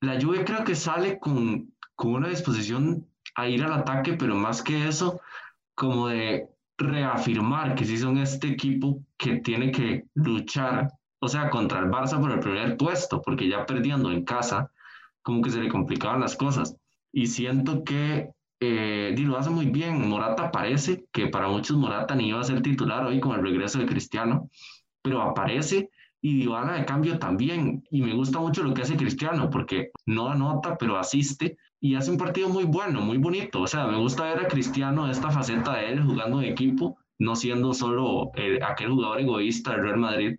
[0.00, 4.62] La Juve creo que sale con, con una disposición a ir al ataque, pero más
[4.62, 5.20] que eso,
[5.74, 11.80] como de reafirmar que sí son este equipo que tiene que luchar, o sea, contra
[11.80, 14.70] el Barça por el primer puesto, porque ya perdiendo en casa,
[15.22, 16.76] como que se le complicaban las cosas
[17.14, 18.30] y siento que
[18.60, 20.08] eh, lo hace muy bien.
[20.08, 23.78] Morata parece que para muchos Morata ni iba a ser titular hoy con el regreso
[23.78, 24.50] de Cristiano,
[25.00, 27.84] pero aparece y Dybala de cambio también.
[27.90, 32.10] Y me gusta mucho lo que hace Cristiano porque no anota, pero asiste y hace
[32.10, 33.60] un partido muy bueno, muy bonito.
[33.60, 37.36] O sea, me gusta ver a Cristiano esta faceta de él jugando en equipo no
[37.36, 40.38] siendo solo eh, aquel jugador egoísta del Real Madrid.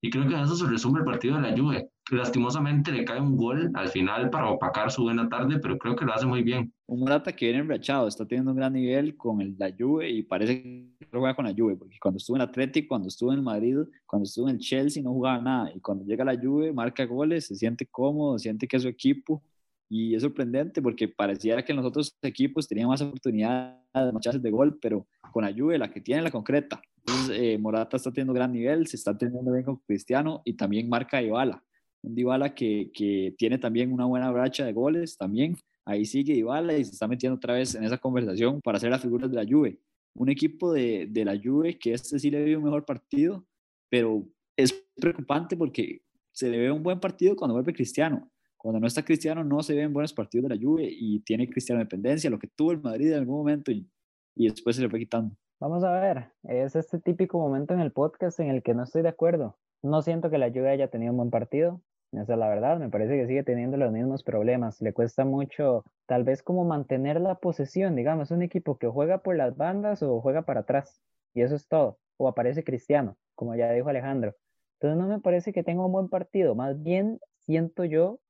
[0.00, 1.90] Y creo que en eso se resume el partido de la Juve.
[2.12, 6.04] Lastimosamente le cae un gol al final para opacar su buena tarde, pero creo que
[6.04, 6.72] lo hace muy bien.
[6.86, 10.22] Un Morata que viene enrachado, está teniendo un gran nivel con el, la Juve y
[10.22, 13.78] parece que juega con la Juve, porque cuando estuvo en Atlético, cuando estuvo en Madrid,
[14.06, 17.48] cuando estuvo en el Chelsea no jugaba nada y cuando llega la Juve marca goles,
[17.48, 19.42] se siente cómodo, siente que es su equipo
[19.88, 24.50] y es sorprendente porque pareciera que los otros equipos tenían más oportunidades, más chances de
[24.50, 26.80] gol, pero con la Juve, la que tiene la concreta.
[26.98, 30.88] Entonces, eh, Morata está teniendo gran nivel, se está teniendo bien con Cristiano y también
[30.88, 31.62] marca Dybala.
[32.02, 35.56] Un Dybala que, que tiene también una buena bracha de goles también.
[35.84, 39.02] Ahí sigue Dybala y se está metiendo otra vez en esa conversación para hacer las
[39.02, 39.78] figuras de la Juve.
[40.14, 43.44] Un equipo de, de la Juve que este sí le dio un mejor partido,
[43.90, 44.26] pero
[44.56, 48.30] es preocupante porque se le ve un buen partido cuando vuelve Cristiano
[48.64, 51.80] cuando no está Cristiano no se ven buenos partidos de la Juve y tiene Cristiano
[51.80, 53.86] dependencia, lo que tuvo el Madrid en algún momento y,
[54.34, 55.36] y después se le fue quitando.
[55.60, 59.02] Vamos a ver, es este típico momento en el podcast en el que no estoy
[59.02, 59.58] de acuerdo.
[59.82, 62.88] No siento que la Juve haya tenido un buen partido, esa es la verdad, me
[62.88, 64.80] parece que sigue teniendo los mismos problemas.
[64.80, 69.36] Le cuesta mucho, tal vez como mantener la posesión, digamos, un equipo que juega por
[69.36, 71.02] las bandas o juega para atrás,
[71.34, 71.98] y eso es todo.
[72.16, 74.34] O aparece Cristiano, como ya dijo Alejandro.
[74.80, 78.20] Entonces no me parece que tenga un buen partido, más bien siento yo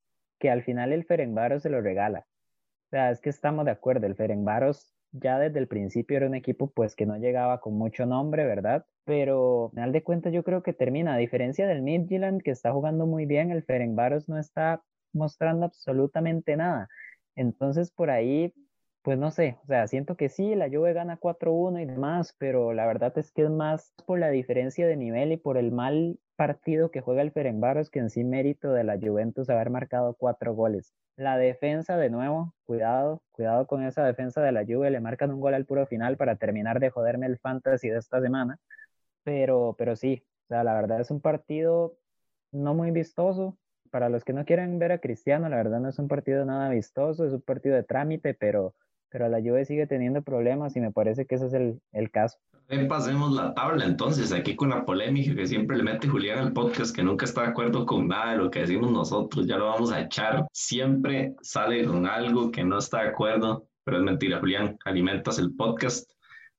[0.44, 2.26] que al final el Ferencváros se lo regala.
[2.88, 6.34] O sea, es que estamos de acuerdo, el Ferencváros ya desde el principio era un
[6.34, 8.84] equipo pues que no llegaba con mucho nombre, ¿verdad?
[9.06, 12.72] Pero al final de cuentas yo creo que termina, a diferencia del Midtjylland que está
[12.72, 14.82] jugando muy bien, el Ferencváros no está
[15.14, 16.88] mostrando absolutamente nada.
[17.36, 18.52] Entonces por ahí,
[19.04, 22.72] pues no sé, o sea, siento que sí, la Juve gana 4-1 y demás, pero
[22.72, 26.18] la verdad es que es más por la diferencia de nivel y por el mal
[26.36, 30.54] partido que juega el Ferencváros que en sí mérito de la Juventus haber marcado cuatro
[30.54, 30.94] goles.
[31.16, 35.40] La defensa, de nuevo, cuidado, cuidado con esa defensa de la Juve, le marcan un
[35.40, 38.58] gol al puro final para terminar de joderme el fantasy de esta semana,
[39.22, 41.98] pero, pero sí, o sea, la verdad es un partido
[42.52, 43.58] no muy vistoso.
[43.90, 46.70] Para los que no quieren ver a Cristiano, la verdad no es un partido nada
[46.70, 48.74] vistoso, es un partido de trámite, pero,
[49.14, 52.36] pero la Juve sigue teniendo problemas y me parece que ese es el, el caso
[52.88, 56.92] pasemos la tabla entonces, aquí con la polémica que siempre le mete Julián al podcast,
[56.92, 59.92] que nunca está de acuerdo con nada de lo que decimos nosotros, ya lo vamos
[59.92, 60.46] a echar.
[60.52, 65.54] Siempre sale con algo que no está de acuerdo, pero es mentira, Julián, alimentas el
[65.54, 66.10] podcast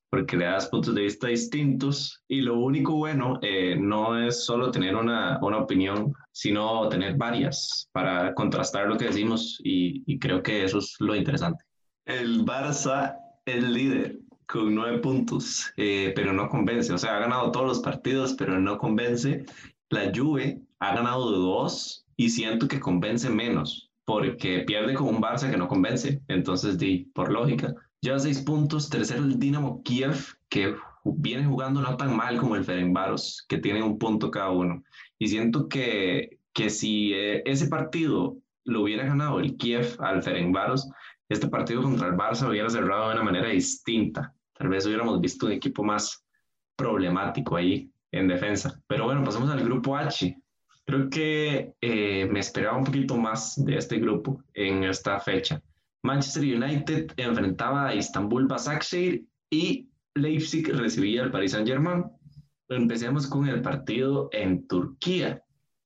[0.08, 4.70] porque le das puntos de vista distintos y lo único bueno eh, no es solo
[4.70, 10.42] tener una, una, opinión, sino tener varias para contrastar lo que decimos y, y creo
[10.42, 11.65] que eso es lo interesante.
[12.06, 16.92] El Barça es líder con nueve puntos, eh, pero no convence.
[16.92, 19.44] O sea, ha ganado todos los partidos, pero no convence.
[19.90, 25.50] La Juve ha ganado dos y siento que convence menos, porque pierde con un Barça
[25.50, 26.22] que no convence.
[26.28, 28.88] Entonces, di, por lógica, lleva seis puntos.
[28.88, 33.82] Tercero el Dinamo Kiev, que viene jugando no tan mal como el Ferencváros, que tiene
[33.82, 34.84] un punto cada uno.
[35.18, 40.88] Y siento que, que si eh, ese partido lo hubiera ganado el Kiev al Ferencváros,
[41.28, 44.34] este partido contra el Barça hubiera cerrado de una manera distinta.
[44.52, 46.24] Tal vez hubiéramos visto un equipo más
[46.76, 48.80] problemático ahí en defensa.
[48.86, 50.36] Pero bueno, pasamos al grupo H.
[50.84, 55.60] Creo que eh, me esperaba un poquito más de este grupo en esta fecha.
[56.02, 62.04] Manchester United enfrentaba a Istanbul Basaksehir y Leipzig recibía al Paris Saint-Germain.
[62.68, 65.42] Empecemos con el partido en Turquía,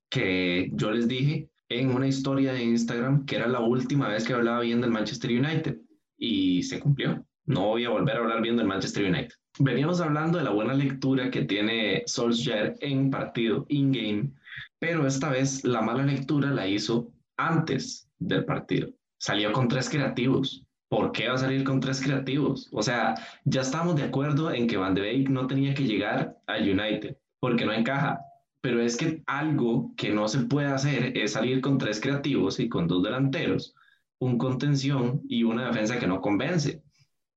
[0.09, 4.33] que yo les dije en una historia de Instagram que era la última vez que
[4.33, 5.77] hablaba bien del Manchester United
[6.17, 7.25] y se cumplió.
[7.45, 9.33] No voy a volver a hablar bien del Manchester United.
[9.59, 14.31] Veníamos hablando de la buena lectura que tiene Solskjaer en partido in-game,
[14.79, 18.89] pero esta vez la mala lectura la hizo antes del partido.
[19.17, 20.63] Salió con tres creativos.
[20.89, 22.69] ¿Por qué va a salir con tres creativos?
[22.73, 23.15] O sea,
[23.45, 27.15] ya estamos de acuerdo en que Van de Beek no tenía que llegar a United
[27.39, 28.19] porque no encaja.
[28.61, 32.69] Pero es que algo que no se puede hacer es salir con tres creativos y
[32.69, 33.75] con dos delanteros,
[34.19, 36.83] un contención y una defensa que no convence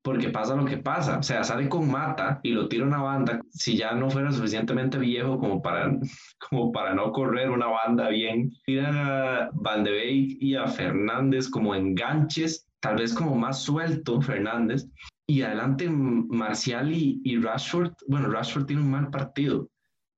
[0.05, 1.18] porque pasa lo que pasa.
[1.18, 4.99] O sea, sale con Mata y lo tira una banda, si ya no fuera suficientemente
[4.99, 5.99] viejo como para,
[6.51, 8.53] como para no correr una banda bien.
[8.66, 14.20] Tiran a Van de Beek y a Fernández como enganches, tal vez como más suelto
[14.20, 14.87] Fernández.
[15.27, 17.95] Y adelante Marcial y, y Rashford.
[18.07, 19.70] Bueno, Rashford tiene un mal partido.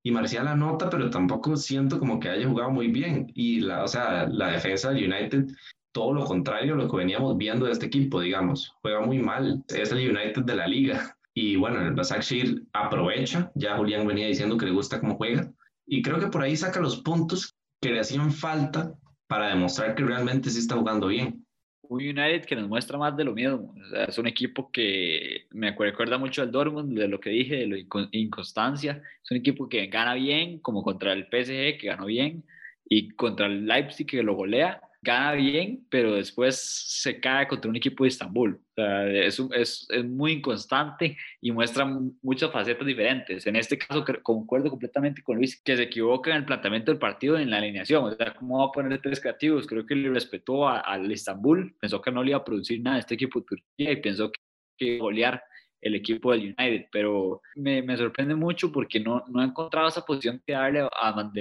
[0.07, 3.29] Y Marcial anota, pero tampoco siento como que haya jugado muy bien.
[3.35, 5.47] Y la, o sea, la defensa del United
[5.91, 8.73] todo lo contrario a lo que veníamos viendo de este equipo, digamos.
[8.81, 11.17] Juega muy mal, es el United de la liga.
[11.33, 15.51] Y bueno, el Basakshir aprovecha, ya Julián venía diciendo que le gusta cómo juega.
[15.85, 18.93] Y creo que por ahí saca los puntos que le hacían falta
[19.27, 21.45] para demostrar que realmente sí está jugando bien.
[21.89, 23.73] Un United que nos muestra más de lo mismo.
[24.07, 27.77] es un equipo que me recuerda mucho al Dortmund, de lo que dije, de la
[28.11, 29.01] inconstancia.
[29.23, 32.43] Es un equipo que gana bien, como contra el PSG, que ganó bien,
[32.89, 36.59] y contra el Leipzig, que lo golea gana bien, pero después
[37.01, 38.55] se cae contra un equipo de Estambul.
[38.55, 41.85] O sea, es, es, es, muy inconstante y muestra
[42.21, 43.47] muchas facetas diferentes.
[43.47, 47.37] En este caso, concuerdo completamente con Luis, que se equivoca en el planteamiento del partido
[47.37, 48.03] en la alineación.
[48.05, 49.67] O sea, ¿cómo va a poner tres creativos?
[49.67, 53.15] Creo que le respetó al Estambul, pensó que no le iba a producir nada este
[53.15, 54.39] equipo de Turquía y pensó que,
[54.77, 55.41] que golear
[55.81, 60.05] el equipo del United, pero me, me, sorprende mucho porque no, no he encontrado esa
[60.05, 61.31] posición que darle a Van.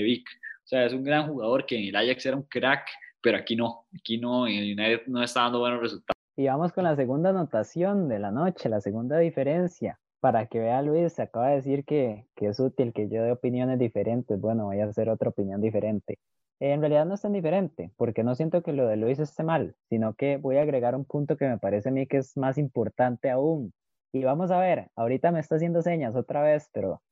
[0.66, 2.88] O sea, es un gran jugador que en el Ajax era un crack,
[3.26, 6.14] pero aquí no, aquí no, el United no está dando buenos resultados.
[6.36, 9.98] Y vamos con la segunda anotación de la noche, la segunda diferencia.
[10.20, 13.80] Para que vea Luis, acaba de decir que, que es útil que yo dé opiniones
[13.80, 14.40] diferentes.
[14.40, 16.20] Bueno, voy a hacer otra opinión diferente.
[16.60, 19.74] En realidad no es tan diferente, porque no siento que lo de Luis esté mal,
[19.88, 22.58] sino que voy a agregar un punto que me parece a mí que es más
[22.58, 23.72] importante aún.
[24.12, 27.02] Y vamos a ver, ahorita me está haciendo señas otra vez, pero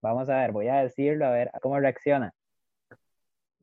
[0.00, 2.32] vamos a ver, voy a decirlo, a ver cómo reacciona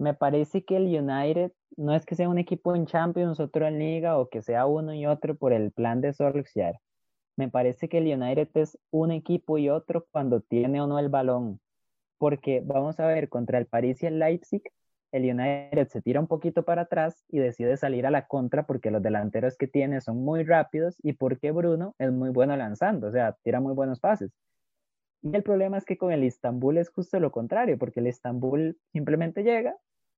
[0.01, 3.77] me parece que el United no es que sea un equipo en Champions, otro en
[3.77, 6.79] Liga o que sea uno y otro por el plan de Solskjaer.
[7.37, 11.09] Me parece que el United es un equipo y otro cuando tiene o no el
[11.09, 11.61] balón.
[12.17, 14.63] Porque vamos a ver, contra el París y el Leipzig,
[15.11, 18.89] el United se tira un poquito para atrás y decide salir a la contra porque
[18.89, 23.11] los delanteros que tiene son muy rápidos y porque Bruno es muy bueno lanzando, o
[23.11, 24.31] sea, tira muy buenos pases.
[25.21, 28.79] Y el problema es que con el Istanbul es justo lo contrario, porque el Istanbul
[28.91, 29.75] simplemente llega,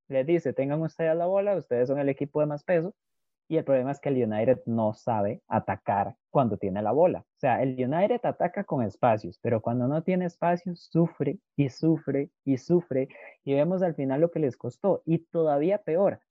[0.08, 2.94] les dice, tengan ustedes la bola, ustedes son el equipo de más peso,
[3.48, 7.20] y el problema es que el United no sabe atacar cuando tiene la bola.
[7.20, 12.32] O sea, el United ataca con espacios, pero cuando no tiene espacios, sufre y sufre
[12.46, 13.10] y sufre.
[13.44, 15.04] Y vemos al final lo que les costó.
[15.06, 16.22] Y todavía peor,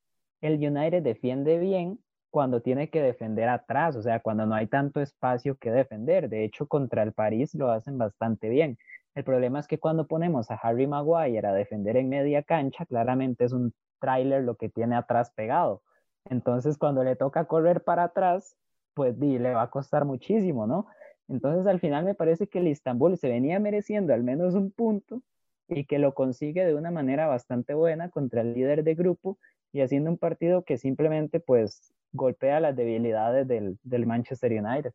[0.40, 2.00] el United defiende bien
[2.30, 6.30] cuando tiene que defender atrás, o sea, cuando no hay tanto espacio que defender.
[6.30, 8.78] De hecho, contra el París lo hacen bastante bien.
[9.14, 13.44] El problema es que cuando ponemos a Harry Maguire a defender en media cancha, claramente
[13.44, 15.82] es un tráiler lo que tiene atrás pegado.
[16.24, 18.56] Entonces, cuando le toca correr para atrás,
[18.94, 20.86] pues le va a costar muchísimo, ¿no?
[21.28, 25.22] Entonces, al final me parece que el Istanbul se venía mereciendo al menos un punto
[25.68, 29.38] y que lo consigue de una manera bastante buena contra el líder de grupo
[29.72, 34.92] y haciendo un partido que simplemente pues golpea las debilidades del, del Manchester United.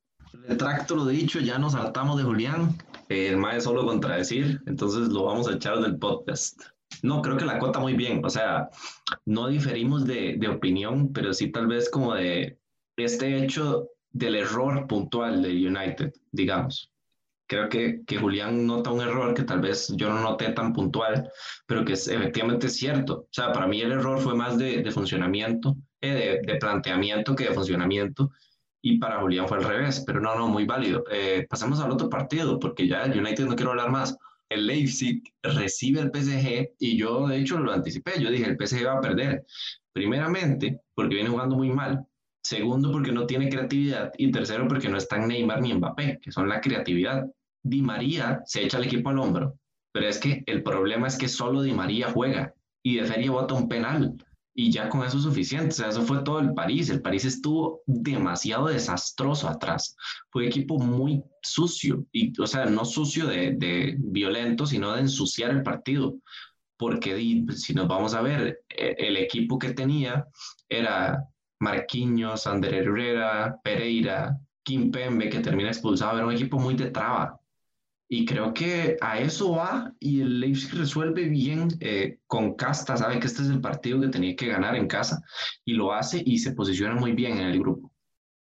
[0.47, 2.75] Retracto lo dicho, ya nos hartamos de Julián.
[3.09, 6.61] El mae solo contradecir, entonces lo vamos a echar del podcast.
[7.01, 8.23] No, creo que la cota muy bien.
[8.23, 8.69] O sea,
[9.25, 12.59] no diferimos de, de opinión, pero sí tal vez como de
[12.97, 16.91] este hecho del error puntual de United, digamos.
[17.47, 21.31] Creo que, que, Julián nota un error que tal vez yo no noté tan puntual,
[21.65, 23.21] pero que es efectivamente cierto.
[23.21, 27.35] O sea, para mí el error fue más de, de funcionamiento, eh, de, de, planteamiento
[27.35, 28.31] que de funcionamiento
[28.81, 31.03] y para Julián fue al revés, pero no, no, muy válido.
[31.11, 34.17] Eh, pasemos al otro partido, porque ya el United no quiero hablar más.
[34.49, 38.85] el Leipzig recibe al PSG y yo de hecho lo anticipé, yo dije el PSG
[38.85, 39.45] va a perder.
[39.91, 42.05] Primeramente, porque viene jugando muy mal.
[42.41, 44.13] Segundo, porque no tiene creatividad.
[44.17, 47.25] Y tercero, porque no están Neymar ni Mbappé, que son la creatividad.
[47.69, 49.57] Di María se echa el equipo al hombro,
[49.91, 52.53] pero es que el problema es que solo Di María juega
[52.83, 54.15] y de feria bota un penal
[54.59, 55.69] y ya con eso es suficiente.
[55.69, 56.89] O sea, eso fue todo el París.
[56.89, 59.95] El París estuvo demasiado desastroso atrás.
[60.31, 65.01] Fue un equipo muy sucio, y, o sea, no sucio de, de violento, sino de
[65.01, 66.15] ensuciar el partido.
[66.75, 70.25] Porque si nos vamos a ver, e, el equipo que tenía
[70.67, 71.23] era
[71.59, 76.17] Marquinhos, Ander Herrera, Pereira, Kim Pembe, que termina expulsado.
[76.17, 77.36] Era un equipo muy de traba.
[78.09, 83.19] Y creo que a eso va y el Leipzig resuelve bien eh, con casta, sabe
[83.19, 85.21] que este es el partido que tenía que ganar en casa
[85.65, 87.91] y lo hace y se posiciona muy bien en el grupo.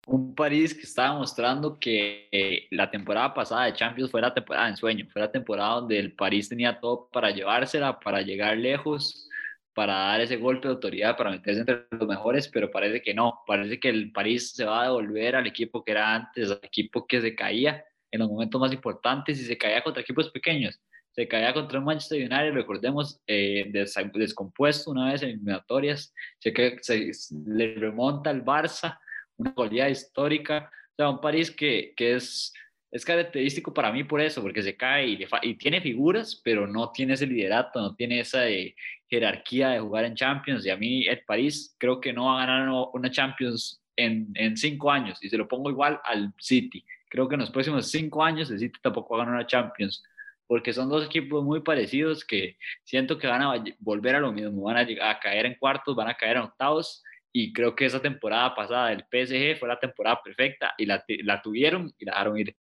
[0.06, 4.68] Un París que estaba mostrando que eh, la temporada pasada de Champions fue la temporada
[4.68, 9.30] en sueño, fue la temporada donde el París tenía todo para llevársela, para llegar lejos,
[9.74, 13.40] para dar ese golpe de autoridad, para meterse entre los mejores, pero parece que no,
[13.48, 17.08] parece que el París se va a devolver al equipo que era antes, al equipo
[17.08, 20.80] que se caía en los momentos más importantes y se caía contra equipos pequeños.
[21.12, 23.72] Se caía contra un Manchester United, recordemos, eh,
[24.14, 27.12] descompuesto una vez en eliminatorias, se, se,
[27.46, 29.00] le remonta al Barça,
[29.38, 32.54] una goleada histórica, o sea, un París que, que es,
[32.92, 36.92] es característico para mí por eso, porque se cae y, y tiene figuras, pero no
[36.92, 38.76] tiene ese liderato, no tiene esa eh,
[39.10, 40.66] jerarquía de jugar en Champions.
[40.66, 44.56] Y a mí el París creo que no va a ganar una Champions en, en
[44.56, 46.84] cinco años, y se lo pongo igual al City
[47.14, 50.02] creo que en los próximos cinco años el City tampoco va a ganar una Champions,
[50.48, 54.64] porque son dos equipos muy parecidos que siento que van a volver a lo mismo,
[54.64, 57.86] van a, llegar, a caer en cuartos, van a caer en octavos, y creo que
[57.86, 62.14] esa temporada pasada del PSG fue la temporada perfecta y la, la tuvieron y la
[62.14, 62.56] dejaron ir.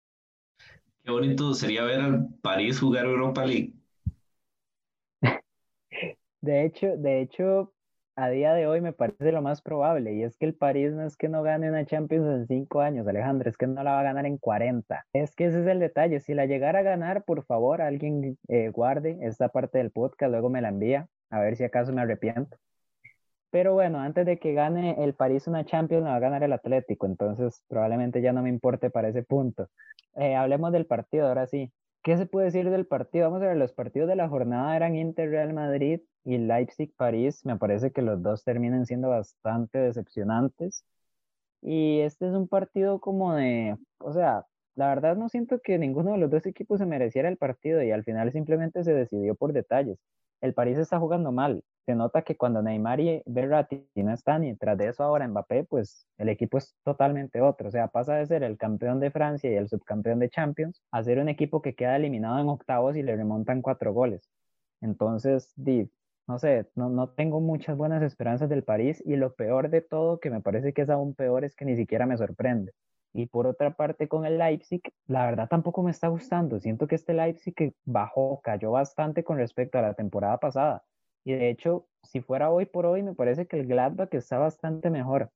[1.05, 3.75] Qué bonito sería ver al París jugar Europa League.
[6.41, 7.73] De hecho, de hecho,
[8.17, 11.05] a día de hoy me parece lo más probable, y es que el París no
[11.07, 14.01] es que no gane una Champions en cinco años, Alejandro, es que no la va
[14.01, 15.07] a ganar en 40.
[15.13, 18.69] Es que ese es el detalle, si la llegara a ganar, por favor, alguien eh,
[18.71, 22.57] guarde esta parte del podcast, luego me la envía, a ver si acaso me arrepiento.
[23.51, 26.53] Pero bueno, antes de que gane el París una Champions, la va a ganar el
[26.53, 29.69] Atlético, entonces probablemente ya no me importe para ese punto.
[30.17, 31.73] Eh, hablemos del partido, ahora sí.
[32.03, 33.27] ¿Qué se puede decir del partido?
[33.31, 37.45] Vamos a ver, los partidos de la jornada eran Inter Real Madrid y Leipzig París.
[37.45, 40.85] Me parece que los dos terminan siendo bastante decepcionantes.
[41.63, 44.47] Y este es un partido como de, o sea,
[44.77, 47.91] la verdad no siento que ninguno de los dos equipos se mereciera el partido y
[47.91, 49.99] al final simplemente se decidió por detalles
[50.41, 51.63] el París está jugando mal.
[51.91, 55.65] Se nota que cuando Neymar y Berratti no están y tras de eso ahora Mbappé,
[55.65, 57.67] pues el equipo es totalmente otro.
[57.67, 61.03] O sea, pasa de ser el campeón de Francia y el subcampeón de Champions a
[61.03, 64.31] ser un equipo que queda eliminado en octavos y le remontan cuatro goles.
[64.81, 65.53] Entonces,
[66.29, 70.21] no sé, no, no tengo muchas buenas esperanzas del París y lo peor de todo,
[70.21, 72.71] que me parece que es aún peor, es que ni siquiera me sorprende.
[73.13, 76.61] Y por otra parte, con el Leipzig, la verdad tampoco me está gustando.
[76.61, 80.85] Siento que este Leipzig bajó, cayó bastante con respecto a la temporada pasada.
[81.25, 84.91] Y de hecho, si fuera hoy por hoy, me parece que el Gladbach está bastante
[84.91, 85.31] mejor.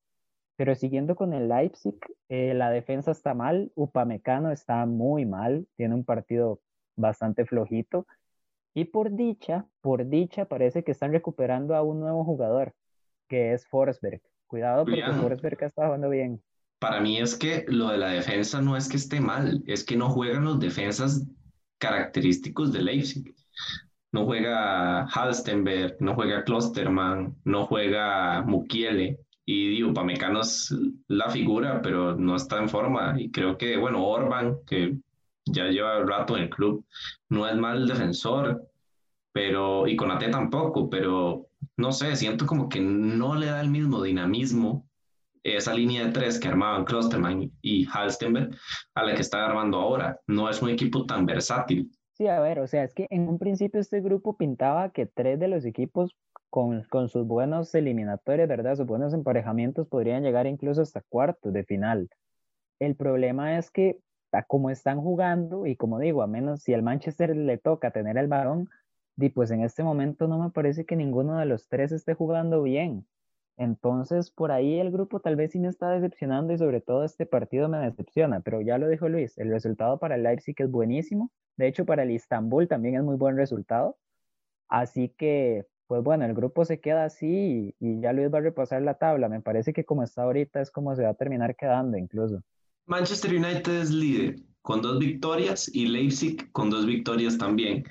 [0.57, 1.97] Pero siguiendo con el Leipzig,
[2.29, 6.61] eh, la defensa está mal, Upamecano está muy mal, tiene un partido
[6.97, 8.07] bastante flojito.
[8.73, 12.75] Y por dicha, por dicha, parece que están recuperando a un nuevo jugador,
[13.29, 14.21] que es Forsberg.
[14.47, 16.41] Cuidado porque Forsberg está jugando bien
[16.85, 19.97] para mí es que lo de la defensa no es que esté mal, es que
[19.97, 21.27] no juegan los defensas
[21.79, 23.35] característicos de Leipzig.
[24.15, 29.19] No juega Halstenberg, no juega Klosterman, no juega Mukiele.
[29.45, 30.73] Y digo, Pamecano es
[31.09, 33.21] la figura, pero no está en forma.
[33.21, 34.97] Y creo que, bueno, Orban, que
[35.47, 36.87] ya lleva rato en el club,
[37.29, 38.63] no es mal defensor,
[39.33, 44.01] pero, y Conate tampoco, pero no sé, siento como que no le da el mismo
[44.01, 44.89] dinamismo
[45.43, 48.57] esa línea de tres que armaban Klosterman y Halstenberg
[48.95, 50.21] a la que está armando ahora.
[50.29, 51.91] No es un equipo tan versátil.
[52.15, 55.39] Sí, a ver, o sea, es que en un principio este grupo pintaba que tres
[55.41, 56.15] de los equipos
[56.49, 58.77] con, con sus buenos eliminatorios, ¿verdad?
[58.77, 62.09] Sus buenos emparejamientos podrían llegar incluso hasta cuartos de final.
[62.79, 63.99] El problema es que
[64.43, 68.29] como están jugando y como digo, a menos si al Manchester le toca tener el
[68.29, 68.69] balón,
[69.35, 73.07] pues en este momento no me parece que ninguno de los tres esté jugando bien.
[73.57, 77.25] Entonces, por ahí el grupo tal vez sí me está decepcionando y sobre todo este
[77.25, 81.31] partido me decepciona, pero ya lo dijo Luis, el resultado para el Leipzig es buenísimo,
[81.57, 83.97] de hecho para el Istanbul también es muy buen resultado,
[84.69, 88.83] así que, pues bueno, el grupo se queda así y, ya Luis va a repasar
[88.83, 91.97] la tabla, me parece que como está ahorita es como se va a terminar quedando
[91.97, 92.43] incluso.
[92.87, 97.85] Manchester United es líder, con dos victorias y Leipzig con dos victorias también.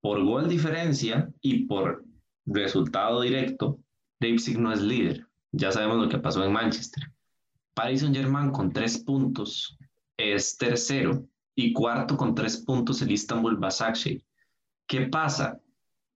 [0.00, 2.04] Por gol diferencia y por
[2.46, 3.78] resultado directo,
[4.20, 5.26] Leipzig no es líder.
[5.52, 7.02] Ya sabemos lo que pasó en Manchester.
[7.74, 9.76] Paris Saint-Germain con tres puntos
[10.16, 14.24] es tercero y cuarto con tres puntos el Istanbul Basaksehir.
[14.86, 15.58] ¿Qué pasa?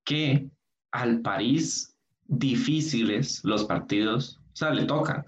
[0.05, 0.49] Que
[0.93, 1.97] al París
[2.27, 5.25] difíciles los partidos, o sea, le tocan,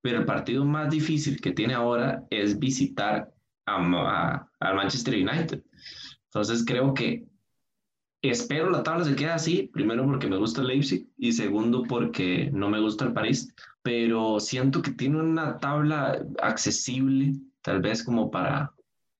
[0.00, 3.32] pero el partido más difícil que tiene ahora es visitar
[3.66, 5.62] a, Manchester United.
[6.24, 7.26] Entonces creo que
[8.22, 12.68] espero la tabla se quede así, primero porque me gusta Leipzig y segundo porque no
[12.68, 18.72] me gusta el París, pero siento que tiene una tabla accesible, tal vez como para,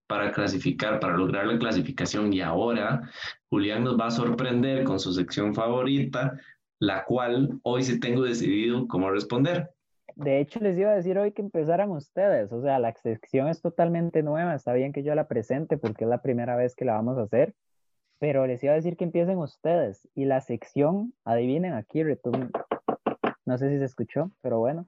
[0.06, 2.32] para clasificar, para lograr la clasificación.
[2.32, 3.10] Y ahora
[3.48, 6.38] Julián nos va a sorprender con su sección favorita,
[6.78, 9.70] la cual hoy sí tengo decidido cómo responder.
[10.16, 13.62] De hecho, les iba a decir hoy que empezaran ustedes, o sea, la sección es
[13.62, 16.94] totalmente nueva, está bien que yo la presente porque es la primera vez que la
[16.94, 17.54] vamos a hacer,
[18.20, 22.04] pero les iba a decir que empiecen ustedes y la sección, adivinen aquí,
[23.46, 24.86] no sé si se escuchó, pero bueno,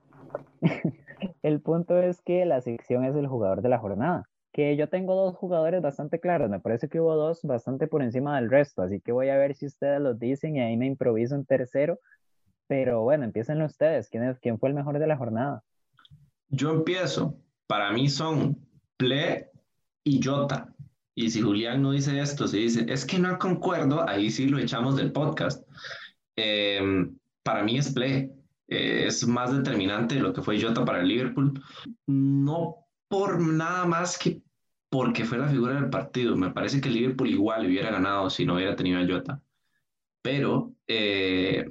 [1.43, 5.17] el punto es que la sección es el jugador de la jornada, que yo tengo
[5.17, 9.01] dos jugadores bastante claros, me parece que hubo dos bastante por encima del resto, así
[9.01, 11.99] que voy a ver si ustedes los dicen y ahí me improviso un tercero
[12.73, 14.09] pero bueno, empiecen ustedes.
[14.09, 15.63] ¿Quién, ¿Quién fue el mejor de la jornada?
[16.49, 17.37] Yo empiezo.
[17.67, 18.67] Para mí son
[18.97, 19.51] Ple
[20.05, 20.72] y Jota.
[21.15, 24.59] Y si Julián no dice esto, si dice, es que no concuerdo, ahí sí lo
[24.59, 25.63] echamos del podcast.
[26.37, 28.33] Em, para mí es Ple.
[28.69, 31.63] Eh, es más determinante lo que fue Jota para el Liverpool.
[32.07, 32.77] No
[33.09, 34.41] por nada más que
[34.89, 36.37] porque fue la figura del partido.
[36.37, 39.43] Me parece que el Liverpool igual hubiera ganado si no hubiera tenido a Jota.
[40.23, 41.67] Pero eh,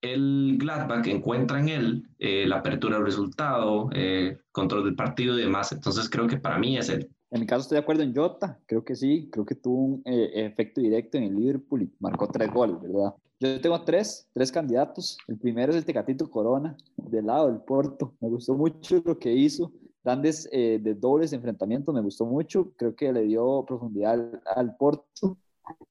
[0.00, 5.42] el Gladbach encuentra en él eh, la apertura del resultado, eh, control del partido y
[5.42, 5.70] demás.
[5.70, 7.08] Entonces creo que para mí es él.
[7.32, 10.02] En mi caso estoy de acuerdo en Jota, creo que sí, creo que tuvo un
[10.04, 13.14] eh, efecto directo en el Liverpool y marcó tres goles, ¿verdad?
[13.40, 15.16] Yo tengo tres, tres candidatos.
[15.26, 18.12] El primero es el Tecatito Corona, del lado del Porto.
[18.20, 19.72] Me gustó mucho lo que hizo.
[20.04, 22.72] Grandes de dobles enfrentamientos, me gustó mucho.
[22.76, 25.38] Creo que le dio profundidad al Porto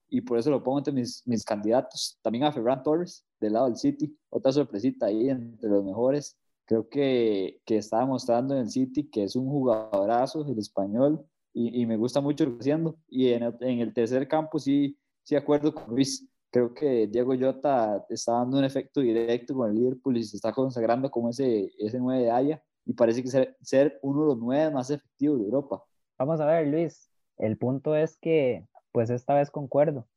[0.09, 2.19] y por eso lo pongo entre mis, mis candidatos.
[2.21, 6.37] También a Ferran Torres, del lado del City, otra sorpresita ahí entre los mejores.
[6.65, 11.81] Creo que, que está demostrando en el City que es un jugadorazo, el español, y,
[11.81, 12.97] y me gusta mucho lo que haciendo.
[13.09, 16.27] Y en, en, el tercer campo sí, sí acuerdo con Luis.
[16.49, 20.51] Creo que Diego Jota está dando un efecto directo con el Liverpool y se está
[20.53, 24.37] consagrando como ese, ese 9 de Haya y parece que ser, ser uno de los
[24.37, 25.83] nueve más efectivos de Europa.
[26.17, 27.09] Vamos a ver, Luis.
[27.37, 30.07] El punto es que pues esta vez concuerdo.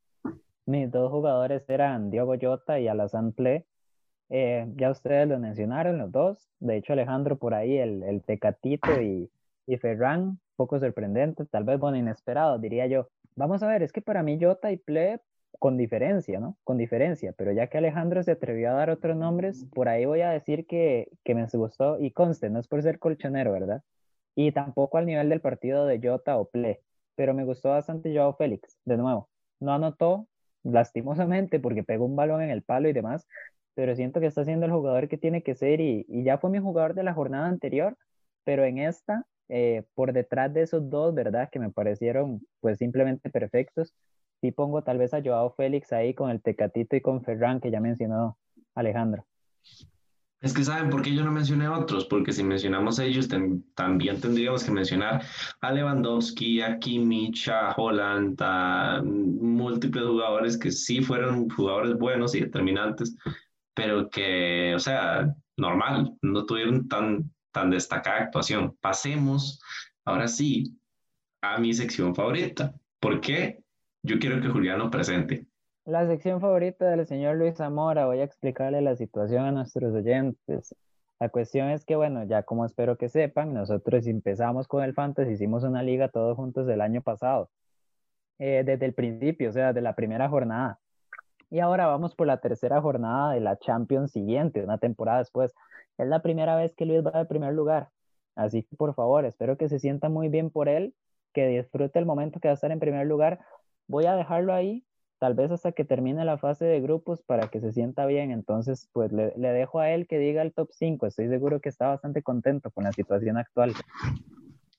[0.66, 3.66] Mis dos jugadores eran Diogo Jota y Alassane Ple.
[4.30, 6.48] Eh, ya ustedes lo mencionaron, los dos.
[6.60, 9.30] De hecho, Alejandro por ahí, el, el Tecatito y,
[9.66, 13.08] y Ferran, poco sorprendente, tal vez bueno, inesperado, diría yo.
[13.36, 15.20] Vamos a ver, es que para mí Jota y Ple
[15.58, 16.56] con diferencia, ¿no?
[16.64, 20.20] Con diferencia, pero ya que Alejandro se atrevió a dar otros nombres, por ahí voy
[20.20, 23.82] a decir que, que me gustó y conste, no es por ser colchonero, ¿verdad?
[24.34, 26.80] Y tampoco al nivel del partido de Jota o Ple
[27.14, 29.28] pero me gustó bastante Joao Félix, de nuevo.
[29.60, 30.28] No anotó,
[30.62, 33.26] lastimosamente, porque pegó un balón en el palo y demás,
[33.74, 36.58] pero siento que está siendo el jugador que tiene que ser y, ya fue mi
[36.58, 37.96] jugador de la jornada anterior,
[38.44, 41.48] pero en esta, eh, por detrás de esos dos, ¿verdad?
[41.50, 43.94] Que me parecieron pues simplemente perfectos,
[44.40, 47.70] sí pongo tal vez a Joao Félix ahí con el Tecatito y con Ferran que
[47.70, 48.38] ya mencionó
[48.74, 49.26] Alejandro.
[50.44, 54.20] Es que saben por qué yo no mencioné otros, porque si mencionamos a ellos también
[54.20, 55.22] tendríamos que mencionar
[55.62, 62.40] a Lewandowski, a Kimmich, a Holland, a múltiples jugadores que sí fueron jugadores buenos y
[62.40, 63.16] determinantes,
[63.74, 68.76] pero que, o sea, normal, no tuvieron tan, tan destacada actuación.
[68.80, 69.60] Pasemos
[70.04, 70.78] ahora sí
[71.42, 72.72] a mi sección favorita.
[73.00, 73.62] ¿Por qué?
[74.02, 75.46] Yo quiero que Juliano presente.
[75.84, 80.74] La sección favorita del señor Luis Zamora, voy a explicarle la situación a nuestros oyentes.
[81.20, 85.32] La cuestión es que, bueno, ya como espero que sepan, nosotros empezamos con el Fantasy,
[85.32, 87.50] hicimos una liga todos juntos el año pasado,
[88.38, 90.80] eh, desde el principio, o sea, de la primera jornada.
[91.54, 95.54] Y ahora vamos por la tercera jornada de la Champions siguiente, una temporada después.
[95.98, 97.90] Es la primera vez que Luis va al primer lugar.
[98.34, 100.96] Así que, por favor, espero que se sienta muy bien por él,
[101.32, 103.38] que disfrute el momento que va a estar en primer lugar.
[103.86, 104.84] Voy a dejarlo ahí
[105.20, 108.32] tal vez hasta que termine la fase de grupos para que se sienta bien.
[108.32, 111.06] Entonces, pues le, dejo a él que diga el top 5.
[111.06, 113.74] Estoy seguro que está bastante contento con la situación actual.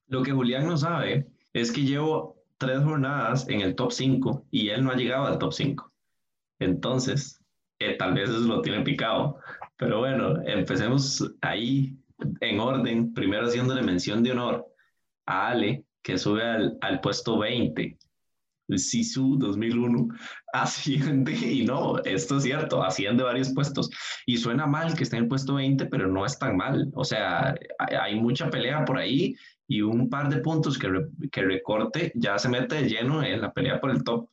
[0.08, 4.72] Lo que Julián no sabe es que llevo tres jornadas en el top 5 y
[4.72, 5.95] él no ha llegado al top 5.
[6.60, 7.42] Entonces,
[7.80, 9.40] eh, tal vez eso lo tiene picado.
[9.78, 11.98] Pero bueno, empecemos ahí
[12.42, 13.14] en orden.
[13.14, 14.66] Primero haciéndole mención de honor
[15.26, 17.98] a Ale, que sube al, al puesto 20.
[18.76, 20.08] Sisu 2001
[20.54, 23.90] asciende, y no, esto es cierto, asciende varios puestos.
[24.26, 26.90] Y suena mal que esté en el puesto 20, pero no es tan mal.
[26.94, 29.36] O sea, hay, mucha pelea por ahí
[29.68, 30.90] y un par de puntos que,
[31.32, 34.30] que recorte ya se mete de lleno en la pelea por el top.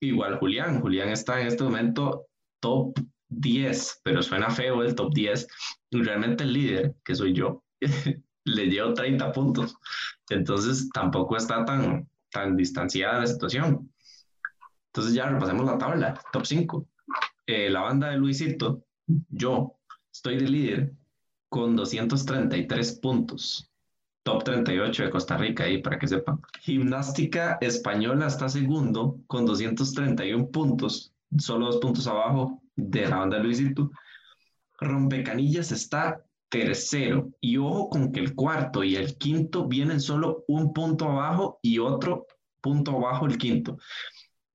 [0.00, 2.26] Igual Julián, Julián está en este momento
[2.60, 2.98] top
[3.28, 5.46] 10, pero suena feo el top 10.
[5.90, 7.64] Realmente el líder, que soy yo,
[8.44, 9.76] le llevo 30 puntos.
[10.28, 13.90] Entonces tampoco está tan, tan distanciada la situación.
[14.88, 16.88] Entonces ya repasemos la tabla, top 5.
[17.46, 18.84] Eh, la banda de Luisito,
[19.28, 19.78] yo
[20.12, 20.92] estoy de líder
[21.48, 23.70] con 233 puntos.
[24.26, 26.40] Top 38 de Costa Rica, ahí para que sepan.
[26.60, 33.92] Gimnástica Española está segundo con 231 puntos, solo dos puntos abajo de la banda Luisito.
[34.80, 37.30] Rompecanillas está tercero.
[37.40, 41.78] Y ojo con que el cuarto y el quinto vienen solo un punto abajo y
[41.78, 42.26] otro
[42.60, 43.78] punto abajo el quinto.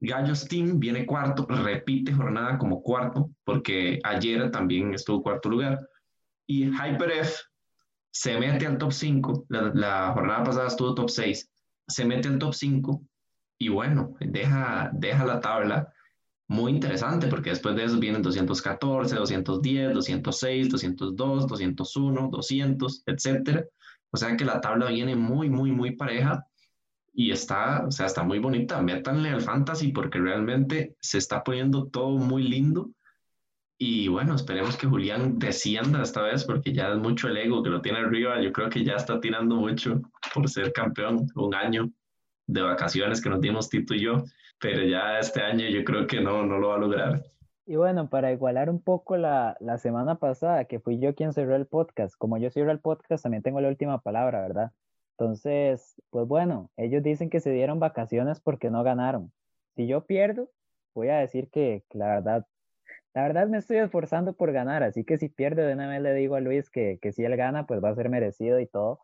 [0.01, 5.79] Gallos Team viene cuarto, repite jornada como cuarto, porque ayer también estuvo cuarto lugar.
[6.45, 7.50] Y HyperF
[8.11, 11.49] se mete al top 5, la, la, jornada pasada estuvo top 6,
[11.87, 13.01] se mete al top 5
[13.57, 15.93] y bueno, deja, deja la tabla
[16.51, 23.65] muy interesante porque después de eso vienen 214, 210, 206, 202, 201, 200, etcétera.
[24.11, 26.45] O sea que la tabla viene muy, muy, muy pareja
[27.13, 28.81] y está, o sea, está muy bonita.
[28.81, 32.91] Métanle al fantasy porque realmente se está poniendo todo muy lindo.
[33.83, 37.71] Y bueno, esperemos que Julián descienda esta vez porque ya es mucho el ego que
[37.71, 38.39] lo tiene arriba.
[38.39, 39.99] Yo creo que ya está tirando mucho
[40.35, 41.89] por ser campeón un año
[42.45, 44.23] de vacaciones que nos dimos Tito y yo
[44.61, 47.23] pero ya este año yo creo que no, no lo va a lograr.
[47.65, 51.55] Y bueno, para igualar un poco la, la semana pasada, que fui yo quien cerró
[51.55, 54.71] el podcast, como yo cierro el podcast, también tengo la última palabra, ¿verdad?
[55.17, 59.31] Entonces, pues bueno, ellos dicen que se dieron vacaciones porque no ganaron.
[59.75, 60.49] Si yo pierdo,
[60.93, 62.45] voy a decir que, que la verdad,
[63.13, 66.13] la verdad me estoy esforzando por ganar, así que si pierdo de una vez le
[66.13, 69.01] digo a Luis que, que si él gana, pues va a ser merecido y todo.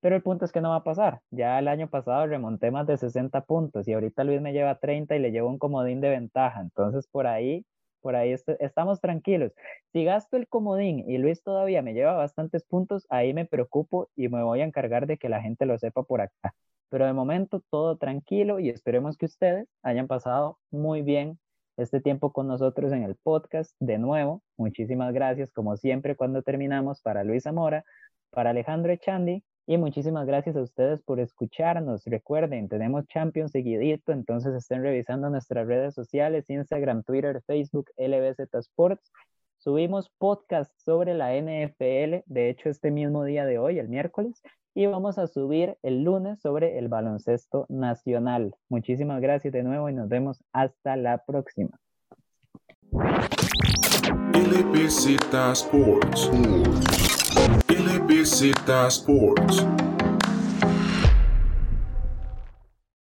[0.00, 1.20] Pero el punto es que no va a pasar.
[1.30, 5.16] Ya el año pasado remonté más de 60 puntos y ahorita Luis me lleva 30
[5.16, 6.60] y le llevo un comodín de ventaja.
[6.60, 7.66] Entonces por ahí,
[8.00, 9.52] por ahí estamos tranquilos.
[9.92, 14.28] Si gasto el comodín y Luis todavía me lleva bastantes puntos, ahí me preocupo y
[14.28, 16.54] me voy a encargar de que la gente lo sepa por acá.
[16.90, 21.38] Pero de momento todo tranquilo y esperemos que ustedes hayan pasado muy bien
[21.76, 23.74] este tiempo con nosotros en el podcast.
[23.80, 27.84] De nuevo, muchísimas gracias como siempre cuando terminamos para Luis Zamora,
[28.30, 32.04] para Alejandro Echandi y muchísimas gracias a ustedes por escucharnos.
[32.04, 39.12] Recuerden, tenemos Champions seguidito, entonces estén revisando nuestras redes sociales, Instagram, Twitter, Facebook, LBZ Sports.
[39.56, 44.40] Subimos podcast sobre la NFL, de hecho este mismo día de hoy, el miércoles,
[44.76, 48.54] y vamos a subir el lunes sobre el baloncesto nacional.
[48.68, 51.80] Muchísimas gracias de nuevo y nos vemos hasta la próxima.